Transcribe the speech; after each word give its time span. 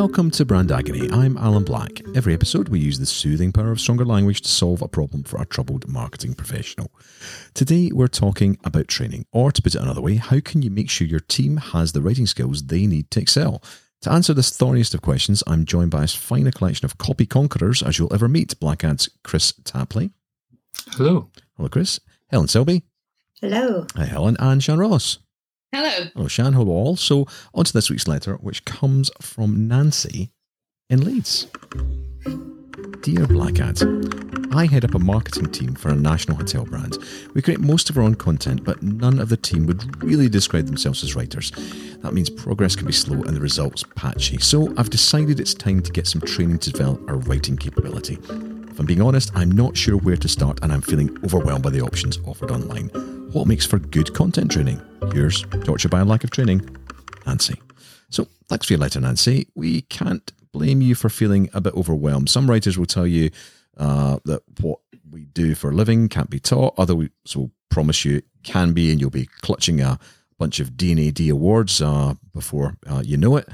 Welcome 0.00 0.30
to 0.30 0.46
Brand 0.46 0.72
Agony. 0.72 1.10
I'm 1.12 1.36
Alan 1.36 1.62
Black. 1.62 2.00
Every 2.14 2.32
episode, 2.32 2.70
we 2.70 2.80
use 2.80 2.98
the 2.98 3.04
soothing 3.04 3.52
power 3.52 3.70
of 3.70 3.82
stronger 3.82 4.06
language 4.06 4.40
to 4.40 4.48
solve 4.48 4.80
a 4.80 4.88
problem 4.88 5.24
for 5.24 5.38
a 5.38 5.44
troubled 5.44 5.86
marketing 5.86 6.32
professional. 6.32 6.90
Today, 7.52 7.90
we're 7.92 8.08
talking 8.08 8.56
about 8.64 8.88
training, 8.88 9.26
or 9.30 9.52
to 9.52 9.60
put 9.60 9.74
it 9.74 9.80
another 9.82 10.00
way, 10.00 10.14
how 10.14 10.40
can 10.40 10.62
you 10.62 10.70
make 10.70 10.88
sure 10.88 11.06
your 11.06 11.20
team 11.20 11.58
has 11.58 11.92
the 11.92 12.00
writing 12.00 12.26
skills 12.26 12.62
they 12.62 12.86
need 12.86 13.10
to 13.10 13.20
excel? 13.20 13.62
To 14.00 14.10
answer 14.10 14.32
this 14.32 14.56
thorniest 14.56 14.94
of 14.94 15.02
questions, 15.02 15.42
I'm 15.46 15.66
joined 15.66 15.90
by 15.90 16.04
as 16.04 16.14
fine 16.14 16.46
a 16.46 16.50
collection 16.50 16.86
of 16.86 16.96
copy 16.96 17.26
conquerors 17.26 17.82
as 17.82 17.98
you'll 17.98 18.14
ever 18.14 18.26
meet 18.26 18.58
Blackad's 18.58 19.10
Chris 19.22 19.52
Tapley. 19.64 20.12
Hello. 20.92 21.28
Hello, 21.58 21.68
Chris. 21.68 22.00
Helen 22.30 22.48
Selby. 22.48 22.84
Hello. 23.42 23.86
Hi, 23.96 24.06
Helen. 24.06 24.38
And 24.40 24.62
Siân 24.62 24.78
Ross. 24.78 25.18
Hello. 25.72 26.08
Hello, 26.14 26.26
Siân. 26.26 26.52
Hello, 26.52 26.68
all. 26.68 26.96
So, 26.96 27.26
on 27.54 27.64
to 27.64 27.72
this 27.72 27.90
week's 27.90 28.08
letter, 28.08 28.34
which 28.36 28.64
comes 28.64 29.08
from 29.20 29.68
Nancy 29.68 30.32
in 30.88 31.04
Leeds. 31.04 31.46
Dear 33.02 33.26
Black 33.28 33.54
Blackad, 33.54 34.52
I 34.52 34.66
head 34.66 34.84
up 34.84 34.96
a 34.96 34.98
marketing 34.98 35.52
team 35.52 35.76
for 35.76 35.90
a 35.90 35.94
national 35.94 36.36
hotel 36.36 36.64
brand. 36.64 36.98
We 37.34 37.40
create 37.40 37.60
most 37.60 37.88
of 37.88 37.96
our 37.96 38.02
own 38.02 38.16
content, 38.16 38.64
but 38.64 38.82
none 38.82 39.20
of 39.20 39.28
the 39.28 39.36
team 39.36 39.66
would 39.66 40.02
really 40.02 40.28
describe 40.28 40.66
themselves 40.66 41.04
as 41.04 41.14
writers. 41.14 41.52
That 42.02 42.14
means 42.14 42.28
progress 42.28 42.74
can 42.74 42.86
be 42.86 42.92
slow 42.92 43.22
and 43.22 43.36
the 43.36 43.40
results 43.40 43.84
patchy. 43.94 44.38
So 44.38 44.74
I've 44.76 44.90
decided 44.90 45.38
it's 45.38 45.54
time 45.54 45.82
to 45.82 45.92
get 45.92 46.08
some 46.08 46.20
training 46.20 46.58
to 46.58 46.72
develop 46.72 47.08
our 47.08 47.16
writing 47.16 47.56
capability. 47.56 48.18
If 48.24 48.80
I'm 48.80 48.86
being 48.86 49.02
honest, 49.02 49.30
I'm 49.36 49.52
not 49.52 49.76
sure 49.76 49.96
where 49.98 50.16
to 50.16 50.28
start 50.28 50.58
and 50.62 50.72
I'm 50.72 50.82
feeling 50.82 51.16
overwhelmed 51.24 51.62
by 51.62 51.70
the 51.70 51.80
options 51.80 52.18
offered 52.26 52.50
online. 52.50 52.90
What 53.32 53.46
makes 53.46 53.64
for 53.64 53.78
good 53.78 54.12
content 54.12 54.50
training? 54.50 54.82
Yours, 55.14 55.44
tortured 55.64 55.92
by 55.92 56.00
a 56.00 56.04
lack 56.04 56.24
of 56.24 56.30
training, 56.30 56.68
Nancy. 57.26 57.60
So 58.08 58.26
thanks 58.48 58.66
for 58.66 58.72
your 58.72 58.80
letter, 58.80 59.00
Nancy. 59.00 59.46
We 59.54 59.82
can't 59.82 60.32
blame 60.52 60.82
you 60.82 60.96
for 60.96 61.08
feeling 61.08 61.48
a 61.54 61.60
bit 61.60 61.74
overwhelmed. 61.74 62.28
Some 62.28 62.50
writers 62.50 62.76
will 62.76 62.86
tell 62.86 63.06
you 63.06 63.30
uh, 63.76 64.18
that 64.24 64.42
what 64.60 64.80
we 65.08 65.26
do 65.26 65.54
for 65.54 65.70
a 65.70 65.74
living 65.74 66.08
can't 66.08 66.28
be 66.28 66.40
taught. 66.40 66.74
Others 66.76 67.36
will 67.36 67.52
promise 67.68 68.04
you 68.04 68.16
it 68.16 68.24
can 68.42 68.72
be, 68.72 68.90
and 68.90 69.00
you'll 69.00 69.10
be 69.10 69.28
clutching 69.42 69.80
a 69.80 70.00
bunch 70.36 70.58
of 70.58 70.76
D&AD 70.76 71.20
awards 71.28 71.80
uh, 71.80 72.14
before 72.32 72.78
uh, 72.88 73.02
you 73.04 73.16
know 73.16 73.36
it. 73.36 73.48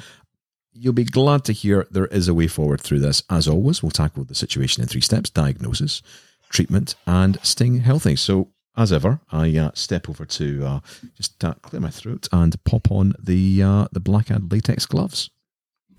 You'll 0.73 0.95
be 0.95 1.05
glad 1.05 1.45
to 1.45 1.53
hear 1.53 1.87
there 1.91 2.07
is 2.07 2.29
a 2.29 2.35
way 2.35 2.47
forward 2.47 2.81
through 2.81 3.01
this. 3.01 3.23
As 3.29 3.47
always, 3.47 3.83
we'll 3.83 3.91
tackle 3.91 4.25
the 4.25 4.35
situation 4.35 4.83
in 4.83 4.89
three 4.89 5.03
steps 5.03 5.29
diagnosis, 5.29 6.01
treatment, 6.49 6.95
and 7.07 7.39
staying 7.43 7.81
healthy. 7.81 8.17
So, 8.17 8.49
as 8.77 8.93
ever, 8.93 9.21
I 9.33 9.57
uh, 9.57 9.71
step 9.75 10.09
over 10.09 10.25
to 10.25 10.65
uh, 10.67 10.81
just 11.17 11.43
uh, 11.43 11.55
clear 11.63 11.81
my 11.81 11.91
throat 11.91 12.29
and 12.33 12.63
pop 12.65 12.91
on 12.91 13.15
the 13.19 13.63
uh, 13.63 13.87
the 13.93 14.01
Blackad 14.01 14.53
latex 14.53 14.87
gloves. 14.87 15.31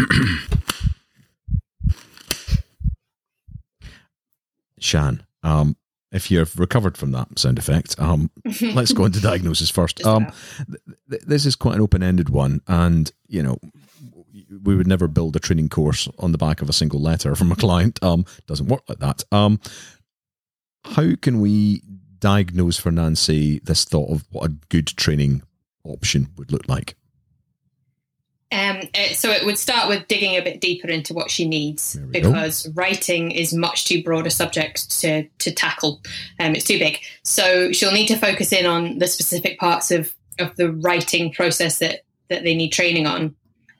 Siân, 4.78 5.20
um, 5.42 5.76
if 6.12 6.30
you've 6.30 6.58
recovered 6.58 6.98
from 6.98 7.12
that 7.12 7.38
sound 7.38 7.58
effect, 7.58 7.98
um, 7.98 8.30
let's 8.74 8.92
go 8.92 9.06
into 9.06 9.20
diagnosis 9.20 9.70
first. 9.70 10.04
Um, 10.04 10.26
th- 10.66 10.80
th- 11.10 11.22
this 11.22 11.46
is 11.46 11.56
quite 11.56 11.76
an 11.76 11.80
open-ended 11.80 12.28
one, 12.28 12.60
and 12.68 13.10
you 13.26 13.42
know, 13.42 13.58
we 14.62 14.76
would 14.76 14.86
never 14.86 15.08
build 15.08 15.34
a 15.34 15.40
training 15.40 15.70
course 15.70 16.08
on 16.18 16.32
the 16.32 16.38
back 16.38 16.60
of 16.60 16.68
a 16.68 16.74
single 16.74 17.00
letter 17.00 17.34
from 17.36 17.50
a 17.52 17.56
client. 17.56 18.02
Um, 18.02 18.26
doesn't 18.46 18.68
work 18.68 18.82
like 18.88 18.98
that. 18.98 19.24
Um, 19.32 19.60
how 20.84 21.14
can 21.20 21.40
we 21.40 21.82
diagnose 22.20 22.78
for 22.78 22.90
Nancy 22.90 23.60
this 23.60 23.84
thought 23.84 24.10
of 24.10 24.24
what 24.30 24.44
a 24.44 24.54
good 24.68 24.86
training 24.86 25.42
option 25.84 26.28
would 26.36 26.52
look 26.52 26.68
like? 26.68 26.96
Um, 28.52 28.82
it, 28.94 29.16
so 29.16 29.30
it 29.30 29.44
would 29.44 29.58
start 29.58 29.88
with 29.88 30.06
digging 30.06 30.36
a 30.36 30.40
bit 30.40 30.60
deeper 30.60 30.86
into 30.86 31.12
what 31.12 31.32
she 31.32 31.48
needs 31.48 31.98
because 32.12 32.68
writing 32.74 33.32
is 33.32 33.52
much 33.52 33.86
too 33.86 34.04
broad 34.04 34.26
a 34.26 34.30
subject 34.30 34.88
to 35.00 35.24
to 35.38 35.52
tackle. 35.52 36.00
Um, 36.38 36.54
it's 36.54 36.64
too 36.64 36.78
big. 36.78 37.00
So 37.24 37.72
she'll 37.72 37.92
need 37.92 38.06
to 38.06 38.16
focus 38.16 38.52
in 38.52 38.64
on 38.64 38.98
the 38.98 39.08
specific 39.08 39.58
parts 39.58 39.90
of 39.90 40.14
of 40.38 40.54
the 40.56 40.70
writing 40.70 41.32
process 41.32 41.78
that 41.80 42.02
that 42.28 42.44
they 42.44 42.54
need 42.54 42.70
training 42.70 43.06
on. 43.06 43.34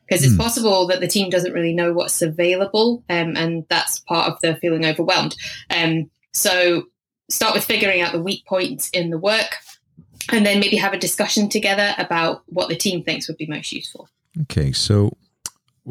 Because 0.09 0.25
it's 0.25 0.35
Hmm. 0.35 0.41
possible 0.41 0.87
that 0.89 1.01
the 1.01 1.09
team 1.09 1.31
doesn't 1.31 1.53
really 1.53 1.75
know 1.75 1.93
what's 1.93 2.23
available, 2.23 3.05
um, 3.09 3.37
and 3.37 3.65
that's 3.69 4.01
part 4.01 4.31
of 4.31 4.41
the 4.41 4.57
feeling 4.57 4.85
overwhelmed. 4.85 5.37
Um, 5.71 6.11
so 6.33 6.85
start 7.29 7.55
with 7.55 7.65
figuring 7.65 8.01
out 8.01 8.13
the 8.13 8.23
weak 8.23 8.45
points 8.47 8.91
in 8.91 9.11
the 9.11 9.19
work, 9.19 9.57
and 10.31 10.45
then 10.45 10.61
maybe 10.61 10.77
have 10.77 10.93
a 10.93 10.99
discussion 10.99 11.49
together 11.49 11.95
about 11.99 12.43
what 12.47 12.69
the 12.69 12.77
team 12.77 13.03
thinks 13.03 13.29
would 13.29 13.37
be 13.37 13.47
most 13.47 13.73
useful. 13.73 14.09
Okay, 14.43 14.73
so 14.73 15.17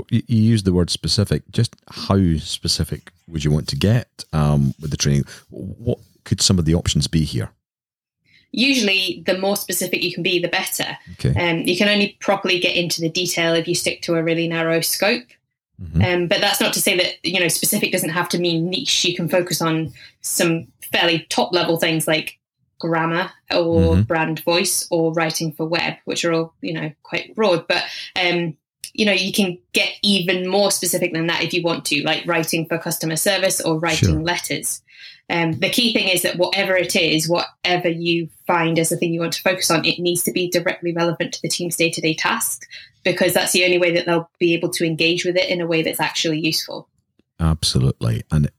you 0.10 0.24
used 0.28 0.66
the 0.66 0.74
word 0.74 0.90
specific. 0.90 1.44
Just 1.52 1.76
how 1.90 2.38
specific 2.38 3.12
would 3.28 3.44
you 3.44 3.52
want 3.52 3.68
to 3.70 3.76
get 3.76 4.26
um, 4.34 4.74
with 4.82 4.92
the 4.92 4.98
training? 4.98 5.24
What 5.50 6.00
could 6.26 6.42
some 6.42 6.60
of 6.60 6.66
the 6.66 6.76
options 6.76 7.08
be 7.08 7.24
here? 7.24 7.52
usually 8.56 9.22
the 9.26 9.38
more 9.38 9.58
specific 9.58 10.02
you 10.02 10.14
can 10.14 10.24
be, 10.24 10.40
the 10.40 10.48
better. 10.48 10.98
Okay. 11.14 11.36
Um, 11.38 11.62
you 11.62 11.78
can 11.78 11.90
only 11.90 12.18
properly 12.20 12.60
get 12.60 12.76
into 12.76 13.02
the 13.02 13.10
detail 13.10 13.54
if 13.54 13.68
you 13.68 13.76
stick 13.76 14.02
to 14.04 14.16
a 14.16 14.24
really 14.24 14.48
narrow 14.48 14.82
scope. 14.82 15.28
Mhm. 15.82 16.06
Um, 16.14 16.28
but 16.28 16.40
that's 16.42 16.62
not 16.62 16.74
to 16.74 16.82
say 16.82 16.96
that 16.98 17.16
you 17.24 17.40
know 17.40 17.48
specific 17.50 17.92
doesn't 17.92 18.10
have 18.10 18.30
to 18.30 18.40
mean 18.40 18.70
niche. 18.70 19.04
You 19.06 19.16
can 19.16 19.28
focus 19.28 19.62
on 19.62 19.94
some 20.22 20.68
fairly 20.92 21.26
top 21.30 21.52
level 21.54 21.78
things 21.78 22.08
like 22.08 22.38
grammar 22.80 23.32
or 23.52 23.96
Mhm. 23.96 24.08
brand 24.08 24.40
voice 24.42 24.88
or 24.90 25.14
writing 25.14 25.52
for 25.52 25.66
web, 25.66 25.96
which 26.06 26.24
are 26.24 26.34
all 26.34 26.54
you 26.62 26.74
know 26.74 26.92
quite 27.04 27.36
broad. 27.36 27.68
But 27.68 27.84
um, 28.16 28.56
you 28.94 29.06
know 29.06 29.12
you 29.12 29.34
can 29.34 29.58
get 29.74 29.90
even 30.02 30.48
more 30.48 30.72
specific 30.72 31.12
than 31.12 31.28
that 31.28 31.44
if 31.44 31.54
you 31.54 31.62
want 31.62 31.84
to, 31.86 32.02
like 32.04 32.26
writing 32.26 32.66
for 32.68 32.78
customer 32.78 33.18
service 33.18 33.60
or 33.60 33.78
writing 33.80 34.10
Sure. 34.10 34.22
letters. 34.22 34.82
Um, 35.30 35.54
the 35.54 35.70
key 35.70 35.92
thing 35.92 36.08
is 36.08 36.22
that 36.22 36.38
whatever 36.38 36.76
it 36.76 36.96
is, 36.96 37.28
whatever 37.28 37.90
you 37.90 38.30
find 38.46 38.78
as 38.78 38.90
the 38.90 38.98
thing 38.98 39.14
you 39.14 39.22
want 39.22 39.34
to 39.34 39.42
focus 39.42 39.72
on, 39.72 39.84
it 39.84 40.00
needs 40.00 40.24
to 40.24 40.32
be 40.32 40.50
directly 40.50 40.94
relevant 40.94 41.34
to 41.34 41.42
the 41.42 41.50
team's 41.50 41.76
day 41.76 41.90
to 41.90 42.02
day 42.02 42.14
task 42.14 42.64
because 43.04 43.34
that's 43.34 43.52
the 43.52 43.64
only 43.64 43.78
way 43.78 43.92
that 43.92 44.06
they'll 44.06 44.30
be 44.40 44.54
able 44.54 44.70
to 44.70 44.86
engage 44.86 45.26
with 45.26 45.36
it 45.36 45.50
in 45.50 45.62
a 45.62 45.68
way 45.68 45.82
that's 45.82 46.00
actually 46.00 46.40
useful. 46.40 46.88
Absolutely, 47.40 48.24
and 48.32 48.50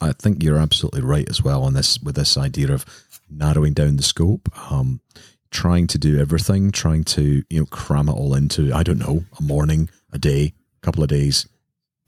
I 0.00 0.12
think 0.12 0.42
you're 0.42 0.58
absolutely 0.58 1.02
right 1.02 1.28
as 1.28 1.42
well 1.42 1.64
on 1.64 1.74
this 1.74 2.00
with 2.00 2.14
this 2.14 2.36
idea 2.36 2.72
of 2.72 2.84
narrowing 3.30 3.74
down 3.74 3.96
the 3.96 4.02
scope. 4.02 4.48
Um, 4.70 5.00
trying 5.50 5.86
to 5.86 5.98
do 5.98 6.18
everything, 6.18 6.72
trying 6.72 7.04
to 7.04 7.42
you 7.50 7.60
know 7.60 7.66
cram 7.66 8.08
it 8.08 8.12
all 8.12 8.34
into 8.34 8.72
I 8.72 8.82
don't 8.82 8.98
know 8.98 9.24
a 9.38 9.42
morning, 9.42 9.90
a 10.12 10.18
day, 10.18 10.54
a 10.82 10.86
couple 10.86 11.02
of 11.02 11.10
days, 11.10 11.46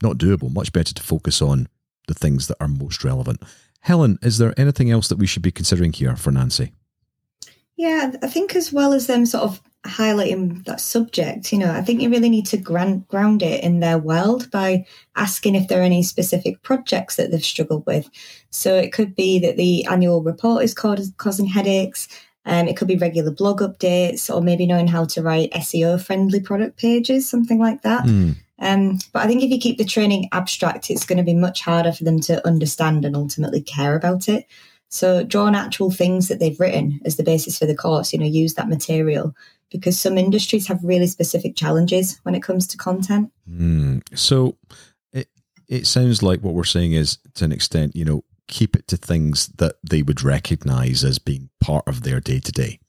not 0.01 0.17
doable. 0.17 0.51
Much 0.51 0.73
better 0.73 0.93
to 0.93 1.03
focus 1.03 1.41
on 1.41 1.67
the 2.07 2.13
things 2.13 2.47
that 2.47 2.57
are 2.59 2.67
most 2.67 3.03
relevant. 3.03 3.41
Helen, 3.85 4.17
is 4.23 4.39
there 4.39 4.51
anything 4.57 4.89
else 4.89 5.09
that 5.09 5.19
we 5.19 5.27
should 5.27 5.43
be 5.43 5.51
considering 5.51 5.93
here 5.93 6.15
for 6.15 6.31
Nancy? 6.31 6.73
Yeah, 7.77 8.13
I 8.23 8.27
think 8.27 8.55
as 8.55 8.73
well 8.73 8.93
as 8.93 9.05
them 9.05 9.27
sort 9.27 9.43
of 9.43 9.61
highlighting 9.85 10.65
that 10.65 10.81
subject, 10.81 11.53
you 11.53 11.59
know, 11.59 11.71
I 11.71 11.83
think 11.83 12.01
you 12.01 12.09
really 12.09 12.31
need 12.31 12.47
to 12.47 12.57
ground, 12.57 13.07
ground 13.09 13.43
it 13.43 13.63
in 13.63 13.81
their 13.81 13.99
world 13.99 14.49
by 14.49 14.87
asking 15.15 15.53
if 15.53 15.67
there 15.67 15.81
are 15.81 15.83
any 15.83 16.01
specific 16.01 16.63
projects 16.63 17.17
that 17.17 17.29
they've 17.29 17.45
struggled 17.45 17.85
with. 17.85 18.09
So 18.49 18.75
it 18.75 18.91
could 18.91 19.15
be 19.15 19.37
that 19.41 19.55
the 19.55 19.85
annual 19.85 20.23
report 20.23 20.63
is 20.63 20.73
causing 20.73 21.45
headaches. 21.45 22.07
Um, 22.47 22.67
it 22.67 22.77
could 22.77 22.87
be 22.87 22.97
regular 22.97 23.29
blog 23.29 23.59
updates 23.61 24.35
or 24.35 24.41
maybe 24.41 24.65
knowing 24.65 24.87
how 24.87 25.05
to 25.05 25.21
write 25.21 25.51
SEO 25.51 26.01
friendly 26.01 26.39
product 26.39 26.77
pages, 26.77 27.29
something 27.29 27.59
like 27.59 27.83
that. 27.83 28.05
Hmm. 28.05 28.31
Um, 28.59 28.99
but 29.11 29.23
I 29.23 29.27
think 29.27 29.43
if 29.43 29.51
you 29.51 29.59
keep 29.59 29.77
the 29.77 29.85
training 29.85 30.29
abstract, 30.31 30.89
it's 30.89 31.05
going 31.05 31.17
to 31.17 31.23
be 31.23 31.33
much 31.33 31.61
harder 31.61 31.91
for 31.91 32.03
them 32.03 32.19
to 32.21 32.45
understand 32.47 33.03
and 33.03 33.15
ultimately 33.15 33.61
care 33.61 33.95
about 33.95 34.29
it. 34.29 34.45
So 34.89 35.23
draw 35.23 35.43
on 35.45 35.55
actual 35.55 35.91
things 35.91 36.27
that 36.29 36.39
they've 36.39 36.59
written 36.59 37.01
as 37.05 37.17
the 37.17 37.23
basis 37.23 37.59
for 37.59 37.65
the 37.65 37.75
course, 37.75 38.13
you 38.13 38.19
know, 38.19 38.25
use 38.25 38.53
that 38.53 38.69
material 38.69 39.35
because 39.69 39.99
some 39.99 40.17
industries 40.17 40.67
have 40.67 40.83
really 40.83 41.07
specific 41.07 41.55
challenges 41.55 42.19
when 42.23 42.35
it 42.35 42.43
comes 42.43 42.67
to 42.67 42.77
content. 42.77 43.31
Hmm. 43.47 43.99
So 44.13 44.57
it 45.11 45.27
it 45.67 45.87
sounds 45.87 46.23
like 46.23 46.41
what 46.41 46.53
we're 46.53 46.63
saying 46.63 46.93
is 46.93 47.17
to 47.35 47.45
an 47.45 47.51
extent, 47.51 47.95
you 47.95 48.05
know, 48.05 48.23
keep 48.47 48.75
it 48.75 48.87
to 48.87 48.97
things 48.97 49.47
that 49.57 49.75
they 49.83 50.01
would 50.01 50.23
recognize 50.23 51.03
as 51.03 51.19
being 51.19 51.49
part 51.59 51.87
of 51.87 52.03
their 52.03 52.19
day 52.19 52.39
to 52.39 52.51
day. 52.51 52.79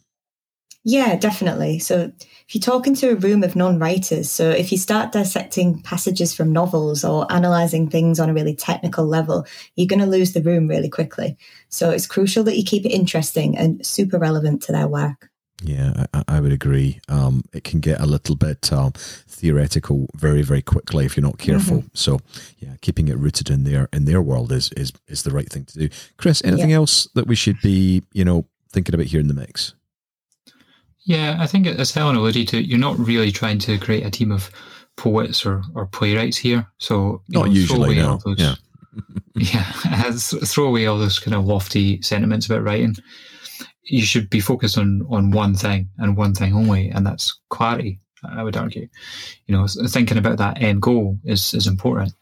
Yeah, 0.89 1.17
definitely. 1.17 1.81
So 1.81 2.13
if 2.21 2.55
you 2.55 2.61
talk 2.61 2.87
into 2.87 3.11
a 3.11 3.17
room 3.17 3.43
of 3.43 3.57
non 3.57 3.81
writers, 3.81 4.31
so 4.31 4.49
if 4.49 4.71
you 4.71 4.79
start 4.79 5.11
dissecting 5.11 5.83
passages 5.83 6.33
from 6.33 6.53
novels 6.53 7.03
or 7.03 7.27
analysing 7.29 7.91
things 7.91 8.21
on 8.21 8.31
a 8.31 8.33
really 8.33 8.55
technical 8.55 9.05
level, 9.05 9.45
you're 9.75 9.89
going 9.89 9.99
to 9.99 10.07
lose 10.07 10.33
the 10.33 10.43
room 10.43 10.69
really 10.69 10.89
quickly. 10.89 11.37
So 11.71 11.91
it's 11.91 12.07
crucial 12.07 12.45
that 12.45 12.57
you 12.57 12.63
keep 12.63 12.87
it 12.87 12.91
interesting 12.91 13.59
and 13.59 13.85
super 13.85 14.17
relevant 14.17 14.63
to 14.63 14.73
their 14.73 14.87
work. 14.87 15.29
Yeah, 15.61 16.07
I, 16.15 16.23
I 16.29 16.41
would 16.41 16.53
agree. 16.53 17.01
Um, 17.09 17.43
it 17.53 17.65
can 17.65 17.81
get 17.81 18.01
a 18.01 18.07
little 18.07 18.37
bit 18.37 18.73
um, 18.73 18.93
theoretical 18.93 20.07
very, 20.15 20.43
very 20.43 20.63
quickly 20.63 21.05
if 21.05 21.17
you're 21.17 21.27
not 21.27 21.39
careful. 21.39 21.83
So, 21.95 22.21
yeah, 22.61 22.77
keeping 22.81 23.09
it 23.09 23.19
rooted 23.19 23.51
in 23.51 23.65
their 23.65 23.89
in 23.93 24.05
their 24.05 24.23
world 24.23 24.53
is 24.53 24.71
is 24.77 24.93
is 25.09 25.25
the 25.25 25.33
right 25.33 25.49
thing 25.49 25.65
to 25.65 25.79
do. 25.79 25.89
Chris, 26.17 26.45
anything 26.45 26.73
else 26.73 27.09
that 27.15 27.27
we 27.27 27.35
should 27.35 27.61
be, 27.61 28.05
you 28.13 28.25
know, 28.25 28.47
thinking 28.71 28.95
about 28.95 29.07
here 29.07 29.19
in 29.19 29.27
the 29.27 29.35
mix? 29.35 29.75
Yeah, 31.07 31.37
I 31.39 31.47
think 31.47 31.69
as 31.69 31.93
Helen 31.93 32.17
alluded 32.17 32.49
to, 32.49 32.61
you're 32.61 32.81
not 32.81 32.99
really 32.99 33.31
trying 33.31 33.61
to 33.61 33.79
create 33.79 34.05
a 34.05 34.11
team 34.11 34.33
of 34.33 34.51
poets 34.97 35.47
or, 35.47 35.63
or 35.77 35.87
playwrights 35.87 36.37
here. 36.37 36.67
So 36.79 37.23
not 37.29 37.47
know, 37.47 37.53
usually, 37.53 37.95
no. 37.95 38.19
Those, 38.25 38.41
yeah, 38.41 38.57
yeah, 39.37 40.11
throw 40.45 40.67
away 40.67 40.87
all 40.87 40.99
those 40.99 41.21
kind 41.21 41.37
of 41.37 41.45
lofty 41.45 42.03
sentiments 42.03 42.47
about 42.47 42.65
writing. 42.65 42.97
You 43.85 44.03
should 44.03 44.29
be 44.29 44.41
focused 44.41 44.77
on 44.77 45.07
on 45.09 45.31
one 45.31 45.55
thing 45.55 45.89
and 45.99 46.17
one 46.17 46.35
thing 46.35 46.53
only, 46.55 46.91
and 46.91 47.07
that's 47.07 47.39
clarity. 47.51 48.01
I 48.25 48.43
would 48.43 48.57
argue, 48.57 48.89
you 49.47 49.57
know, 49.57 49.69
thinking 49.69 50.19
about 50.19 50.39
that 50.39 50.61
end 50.61 50.83
goal 50.83 51.21
is 51.25 51.55
is 51.55 51.69
important. 51.69 52.15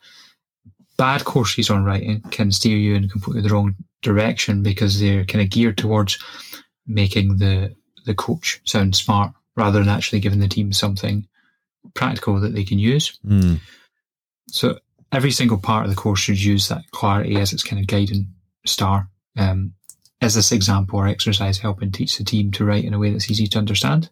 Bad 0.98 1.24
courses 1.24 1.70
on 1.70 1.84
writing 1.84 2.20
can 2.30 2.52
steer 2.52 2.76
you 2.76 2.96
in 2.96 3.08
completely 3.08 3.40
the 3.40 3.48
wrong 3.48 3.74
direction 4.02 4.62
because 4.62 5.00
they're 5.00 5.24
kind 5.24 5.42
of 5.42 5.48
geared 5.48 5.78
towards 5.78 6.22
making 6.86 7.38
the 7.38 7.74
the 8.04 8.14
coach 8.14 8.60
sound 8.64 8.96
smart 8.96 9.32
rather 9.56 9.78
than 9.78 9.88
actually 9.88 10.20
giving 10.20 10.40
the 10.40 10.48
team 10.48 10.72
something 10.72 11.26
practical 11.94 12.40
that 12.40 12.54
they 12.54 12.64
can 12.64 12.78
use. 12.78 13.18
Mm. 13.26 13.60
So 14.48 14.78
every 15.12 15.30
single 15.30 15.58
part 15.58 15.84
of 15.84 15.90
the 15.90 15.96
course 15.96 16.20
should 16.20 16.42
use 16.42 16.68
that 16.68 16.90
clarity 16.90 17.36
as 17.36 17.52
its 17.52 17.62
kind 17.62 17.80
of 17.80 17.86
guiding 17.86 18.28
star. 18.66 19.08
Um, 19.36 19.74
is 20.20 20.34
this 20.34 20.52
example 20.52 20.98
or 20.98 21.06
exercise 21.06 21.58
helping 21.58 21.92
teach 21.92 22.16
the 22.18 22.24
team 22.24 22.50
to 22.52 22.64
write 22.64 22.84
in 22.84 22.94
a 22.94 22.98
way 22.98 23.10
that's 23.10 23.30
easy 23.30 23.46
to 23.48 23.58
understand? 23.58 24.10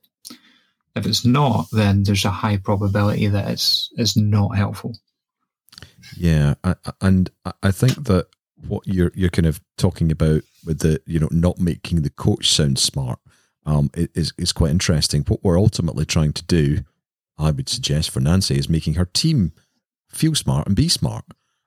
If 0.94 1.06
it's 1.06 1.24
not, 1.24 1.66
then 1.72 2.02
there's 2.02 2.26
a 2.26 2.30
high 2.30 2.58
probability 2.58 3.26
that 3.28 3.48
it's 3.48 3.90
it's 3.96 4.16
not 4.16 4.56
helpful. 4.56 4.94
Yeah, 6.16 6.54
and 7.00 7.30
I 7.62 7.70
think 7.70 8.04
that 8.04 8.26
what 8.68 8.86
you're 8.86 9.10
you're 9.14 9.30
kind 9.30 9.46
of 9.46 9.60
talking 9.78 10.12
about 10.12 10.42
with 10.66 10.80
the 10.80 11.00
you 11.06 11.18
know 11.18 11.28
not 11.30 11.58
making 11.58 12.02
the 12.02 12.10
coach 12.10 12.50
sound 12.50 12.78
smart 12.78 13.18
um, 13.64 13.90
is 13.94 14.32
is 14.38 14.52
quite 14.52 14.70
interesting. 14.70 15.22
What 15.22 15.42
we're 15.42 15.58
ultimately 15.58 16.04
trying 16.04 16.32
to 16.34 16.44
do, 16.44 16.80
I 17.38 17.50
would 17.50 17.68
suggest 17.68 18.10
for 18.10 18.20
Nancy, 18.20 18.58
is 18.58 18.68
making 18.68 18.94
her 18.94 19.06
team 19.06 19.52
feel 20.08 20.34
smart 20.34 20.66
and 20.66 20.76
be 20.76 20.88
smart. 20.88 21.24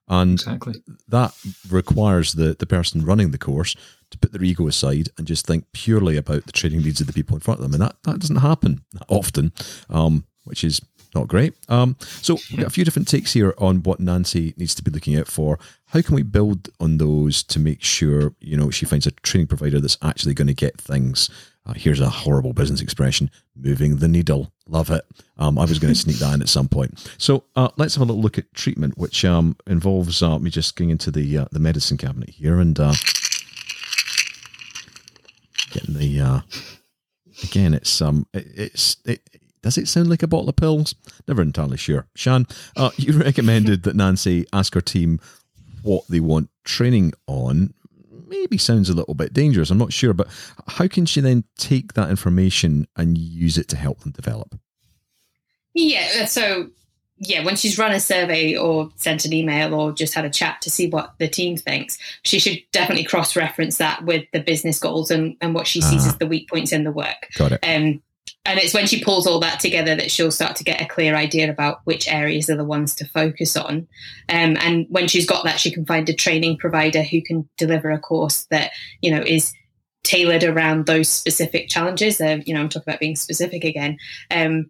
And 0.08 0.34
exactly. 0.34 0.76
that 1.08 1.34
requires 1.70 2.34
the, 2.34 2.56
the 2.58 2.68
person 2.68 3.04
running 3.04 3.32
the 3.32 3.40
course 3.40 3.76
to 4.12 4.20
put 4.20 4.32
their 4.32 4.44
ego 4.44 4.68
aside 4.68 5.10
and 5.18 5.26
just 5.26 5.48
think 5.48 5.66
purely 5.72 6.16
about 6.16 6.46
the 6.46 6.52
training 6.52 6.84
needs 6.84 7.02
of 7.02 7.08
the 7.08 7.14
people 7.14 7.36
in 7.36 7.42
front 7.42 7.60
of 7.60 7.64
them. 7.64 7.74
And 7.74 7.82
that, 7.82 7.96
that 8.04 8.20
doesn't 8.20 8.36
happen 8.36 8.82
often, 9.10 9.52
um, 9.90 10.26
which 10.44 10.64
is 10.64 10.80
not 11.16 11.28
great. 11.28 11.56
Um, 11.70 11.96
so 12.00 12.38
we've 12.52 12.60
got 12.60 12.68
a 12.68 12.72
few 12.72 12.86
different 12.86 13.08
takes 13.08 13.34
here 13.34 13.56
on 13.58 13.82
what 13.82 14.00
Nancy 14.00 14.54
needs 14.58 14.76
to 14.76 14.84
be 14.84 14.92
looking 14.92 15.18
out 15.18 15.28
for. 15.28 15.58
How 15.88 16.04
can 16.04 16.14
we 16.14 16.24
build 16.24 16.70
on 16.80 16.98
those 16.98 17.42
to 17.44 17.60
make 17.60 17.82
sure, 17.82 18.36
you 18.40 18.58
know, 18.58 18.70
she 18.70 18.86
finds 18.86 19.08
a 19.08 19.12
training 19.12 19.48
provider 19.48 19.80
that's 19.80 19.98
actually 20.04 20.36
going 20.36 20.48
to 20.48 20.54
get 20.54 20.80
things 20.80 21.32
uh, 21.66 21.74
here's 21.76 22.00
a 22.00 22.10
horrible 22.10 22.54
business 22.54 22.82
expression 22.82 23.32
moving 23.56 23.98
the 23.98 24.08
needle. 24.08 24.52
Love 24.68 24.92
it. 24.92 25.04
Um, 25.38 25.58
I 25.58 25.66
was 25.66 25.80
going 25.80 25.94
to 25.94 26.00
sneak 26.00 26.18
that 26.18 26.34
in 26.34 26.42
at 26.42 26.50
some 26.50 26.68
point. 26.68 27.12
So 27.18 27.46
uh, 27.56 27.70
let's 27.78 27.96
have 27.96 28.02
a 28.02 28.06
little 28.06 28.22
look 28.22 28.38
at 28.38 28.54
treatment, 28.54 28.98
which 28.98 29.26
um, 29.26 29.56
involves 29.66 30.22
uh, 30.22 30.38
me 30.40 30.50
just 30.50 30.76
going 30.76 30.92
into 30.92 31.12
the 31.12 31.40
uh, 31.40 31.46
the 31.52 31.60
medicine 31.60 31.98
cabinet 31.98 32.30
here 32.30 32.60
and 32.60 32.80
uh, 32.80 32.94
getting 35.72 35.96
the. 35.96 36.22
Uh, 36.22 36.40
again, 37.44 37.74
it's 37.74 38.02
um, 38.02 38.28
it, 38.34 38.48
it's 38.56 38.98
it, 39.06 39.28
does 39.62 39.78
it 39.80 39.88
sound 39.88 40.10
like 40.10 40.22
a 40.22 40.28
bottle 40.28 40.50
of 40.50 40.56
pills? 40.56 40.94
Never 41.28 41.42
entirely 41.42 41.78
sure. 41.78 42.08
Siân, 42.16 42.46
you 42.98 43.14
recommended 43.24 43.84
that 43.84 43.96
Nancy 43.96 44.46
ask 44.54 44.76
her 44.76 44.82
team 44.82 45.20
what 45.82 46.04
they 46.08 46.20
want 46.20 46.50
training 46.64 47.14
on 47.26 47.74
maybe 48.42 48.58
sounds 48.58 48.90
a 48.90 48.94
little 48.94 49.14
bit 49.14 49.34
dangerous. 49.34 49.70
I'm 49.70 49.78
not 49.78 49.94
sure, 49.94 50.14
but 50.14 50.28
how 50.68 50.88
can 50.88 51.06
she 51.06 51.22
then 51.22 51.44
take 51.58 51.94
that 51.94 52.10
information 52.10 52.88
and 52.96 53.18
use 53.18 53.58
it 53.58 53.68
to 53.70 53.78
help 53.78 54.02
them 54.02 54.12
develop? 54.12 54.56
Yeah, 55.74 56.08
uh, 56.22 56.26
so 56.26 56.70
yeah, 57.18 57.44
when 57.46 57.56
she's 57.56 57.78
run 57.78 57.92
a 57.92 58.00
survey 58.00 58.56
or 58.56 58.90
sent 58.98 59.26
an 59.26 59.34
email 59.34 59.74
or 59.74 59.92
just 59.92 60.14
had 60.14 60.26
a 60.26 60.30
chat 60.30 60.62
to 60.62 60.70
see 60.70 60.90
what 60.90 61.14
the 61.18 61.28
team 61.28 61.56
thinks, 61.56 61.98
she 62.24 62.40
should 62.40 62.60
definitely 62.72 63.06
cross 63.06 63.36
reference 63.36 63.78
that 63.78 64.04
with 64.04 64.26
the 64.34 64.42
business 64.42 64.80
goals 64.80 65.12
and, 65.12 65.36
and 65.42 65.54
what 65.54 65.68
she 65.68 65.82
sees 65.82 66.06
ah. 66.06 66.10
as 66.10 66.18
the 66.18 66.28
weak 66.28 66.50
points 66.50 66.72
in 66.72 66.84
the 66.84 66.92
work. 66.92 67.30
Got 67.38 67.54
it. 67.54 67.60
Um, 67.64 68.02
and 68.46 68.60
it's 68.60 68.74
when 68.74 68.86
she 68.86 69.04
pulls 69.04 69.26
all 69.26 69.40
that 69.40 69.60
together 69.60 69.96
that 69.96 70.12
she'll 70.12 70.32
start 70.32 70.56
to 70.58 70.64
get 70.64 70.82
a 70.82 70.88
clear 70.88 71.16
idea 71.16 71.50
about 71.50 71.82
which 71.86 72.08
areas 72.08 72.50
are 72.50 72.56
the 72.56 72.64
ones 72.64 72.94
to 72.96 73.08
focus 73.08 73.58
on. 73.58 73.88
Um, 74.30 74.58
and 74.58 74.86
when 74.90 75.08
she's 75.08 75.26
got 75.26 75.44
that, 75.46 75.60
she 75.60 75.72
can 75.72 75.86
find 75.86 76.08
a 76.10 76.14
training 76.14 76.58
provider 76.58 77.02
who 77.02 77.22
can 77.22 77.50
deliver 77.58 77.90
a 77.92 78.00
course 78.00 78.46
that 78.52 78.72
you 79.02 79.12
know 79.12 79.22
is 79.22 79.54
tailored 80.04 80.44
around 80.44 80.86
those 80.86 81.10
specific 81.10 81.70
challenges. 81.70 82.22
Uh, 82.22 82.40
you 82.46 82.54
know, 82.54 82.62
I'm 82.62 82.70
talking 82.70 82.90
about 82.90 83.00
being 83.00 83.16
specific 83.16 83.64
again. 83.64 83.98
Um, 84.30 84.70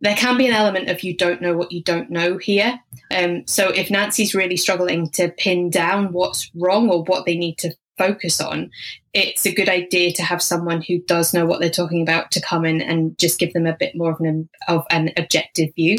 there 0.00 0.16
can 0.16 0.38
be 0.38 0.46
an 0.46 0.54
element 0.54 0.88
of 0.88 1.02
you 1.02 1.14
don't 1.14 1.42
know 1.42 1.54
what 1.54 1.72
you 1.72 1.82
don't 1.82 2.10
know 2.10 2.38
here. 2.38 2.80
Um, 3.10 3.46
so 3.46 3.68
if 3.68 3.90
Nancy's 3.90 4.34
really 4.34 4.56
struggling 4.56 5.10
to 5.10 5.28
pin 5.28 5.68
down 5.68 6.12
what's 6.12 6.50
wrong 6.54 6.88
or 6.88 7.02
what 7.04 7.26
they 7.26 7.36
need 7.36 7.58
to 7.58 7.74
focus 8.00 8.40
on, 8.40 8.70
it's 9.12 9.44
a 9.44 9.54
good 9.54 9.68
idea 9.68 10.10
to 10.14 10.22
have 10.22 10.40
someone 10.40 10.80
who 10.80 11.00
does 11.00 11.34
know 11.34 11.44
what 11.44 11.60
they're 11.60 11.68
talking 11.68 12.00
about 12.00 12.30
to 12.30 12.40
come 12.40 12.64
in 12.64 12.80
and 12.80 13.18
just 13.18 13.38
give 13.38 13.52
them 13.52 13.66
a 13.66 13.76
bit 13.78 13.94
more 13.94 14.12
of 14.12 14.20
an 14.20 14.48
of 14.68 14.84
an 14.90 15.10
objective 15.18 15.74
view. 15.74 15.98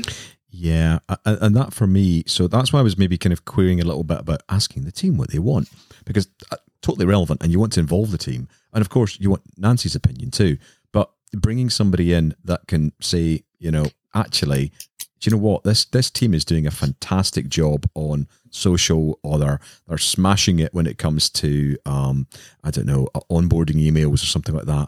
Yeah, 0.50 1.00
and 1.26 1.56
that 1.56 1.74
for 1.74 1.88
me, 1.88 2.24
so 2.26 2.48
that's 2.48 2.74
why 2.74 2.80
I 2.80 2.84
was 2.84 2.98
maybe 2.98 3.18
kind 3.18 3.32
of 3.32 3.46
querying 3.46 3.80
a 3.80 3.86
little 3.86 4.04
bit 4.04 4.20
about 4.20 4.42
asking 4.50 4.84
the 4.84 4.92
team 4.92 5.18
what 5.18 5.30
they 5.30 5.40
want 5.40 5.70
because 6.04 6.28
uh, 6.52 6.58
totally 6.82 7.06
relevant, 7.06 7.44
and 7.44 7.52
you 7.52 7.60
want 7.60 7.74
to 7.74 7.80
involve 7.80 8.12
the 8.12 8.18
team, 8.18 8.48
and 8.74 8.82
of 8.82 8.90
course 8.90 9.20
you 9.20 9.30
want 9.30 9.44
Nancy's 9.58 9.96
opinion 9.96 10.32
too. 10.32 10.58
But 10.92 11.12
bringing 11.34 11.70
somebody 11.70 12.14
in 12.14 12.36
that 12.44 12.68
can 12.68 12.92
say, 13.00 13.44
you 13.60 13.72
know, 13.72 13.86
actually, 14.16 14.72
do 15.20 15.30
you 15.30 15.32
know 15.32 15.42
what 15.42 15.64
this 15.64 15.86
this 15.86 16.10
team 16.10 16.34
is 16.34 16.44
doing 16.44 16.66
a 16.66 16.72
fantastic 16.72 17.48
job 17.48 17.86
on 17.94 18.28
social 18.52 19.20
or 19.24 19.40
they're 19.40 19.60
they're 19.88 19.98
smashing 19.98 20.60
it 20.60 20.74
when 20.74 20.86
it 20.86 20.98
comes 20.98 21.30
to 21.30 21.78
um 21.86 22.28
i 22.64 22.70
don't 22.70 22.86
know 22.86 23.08
onboarding 23.32 23.82
emails 23.82 24.24
or 24.24 24.28
something 24.28 24.56
like 24.56 24.66
that 24.66 24.88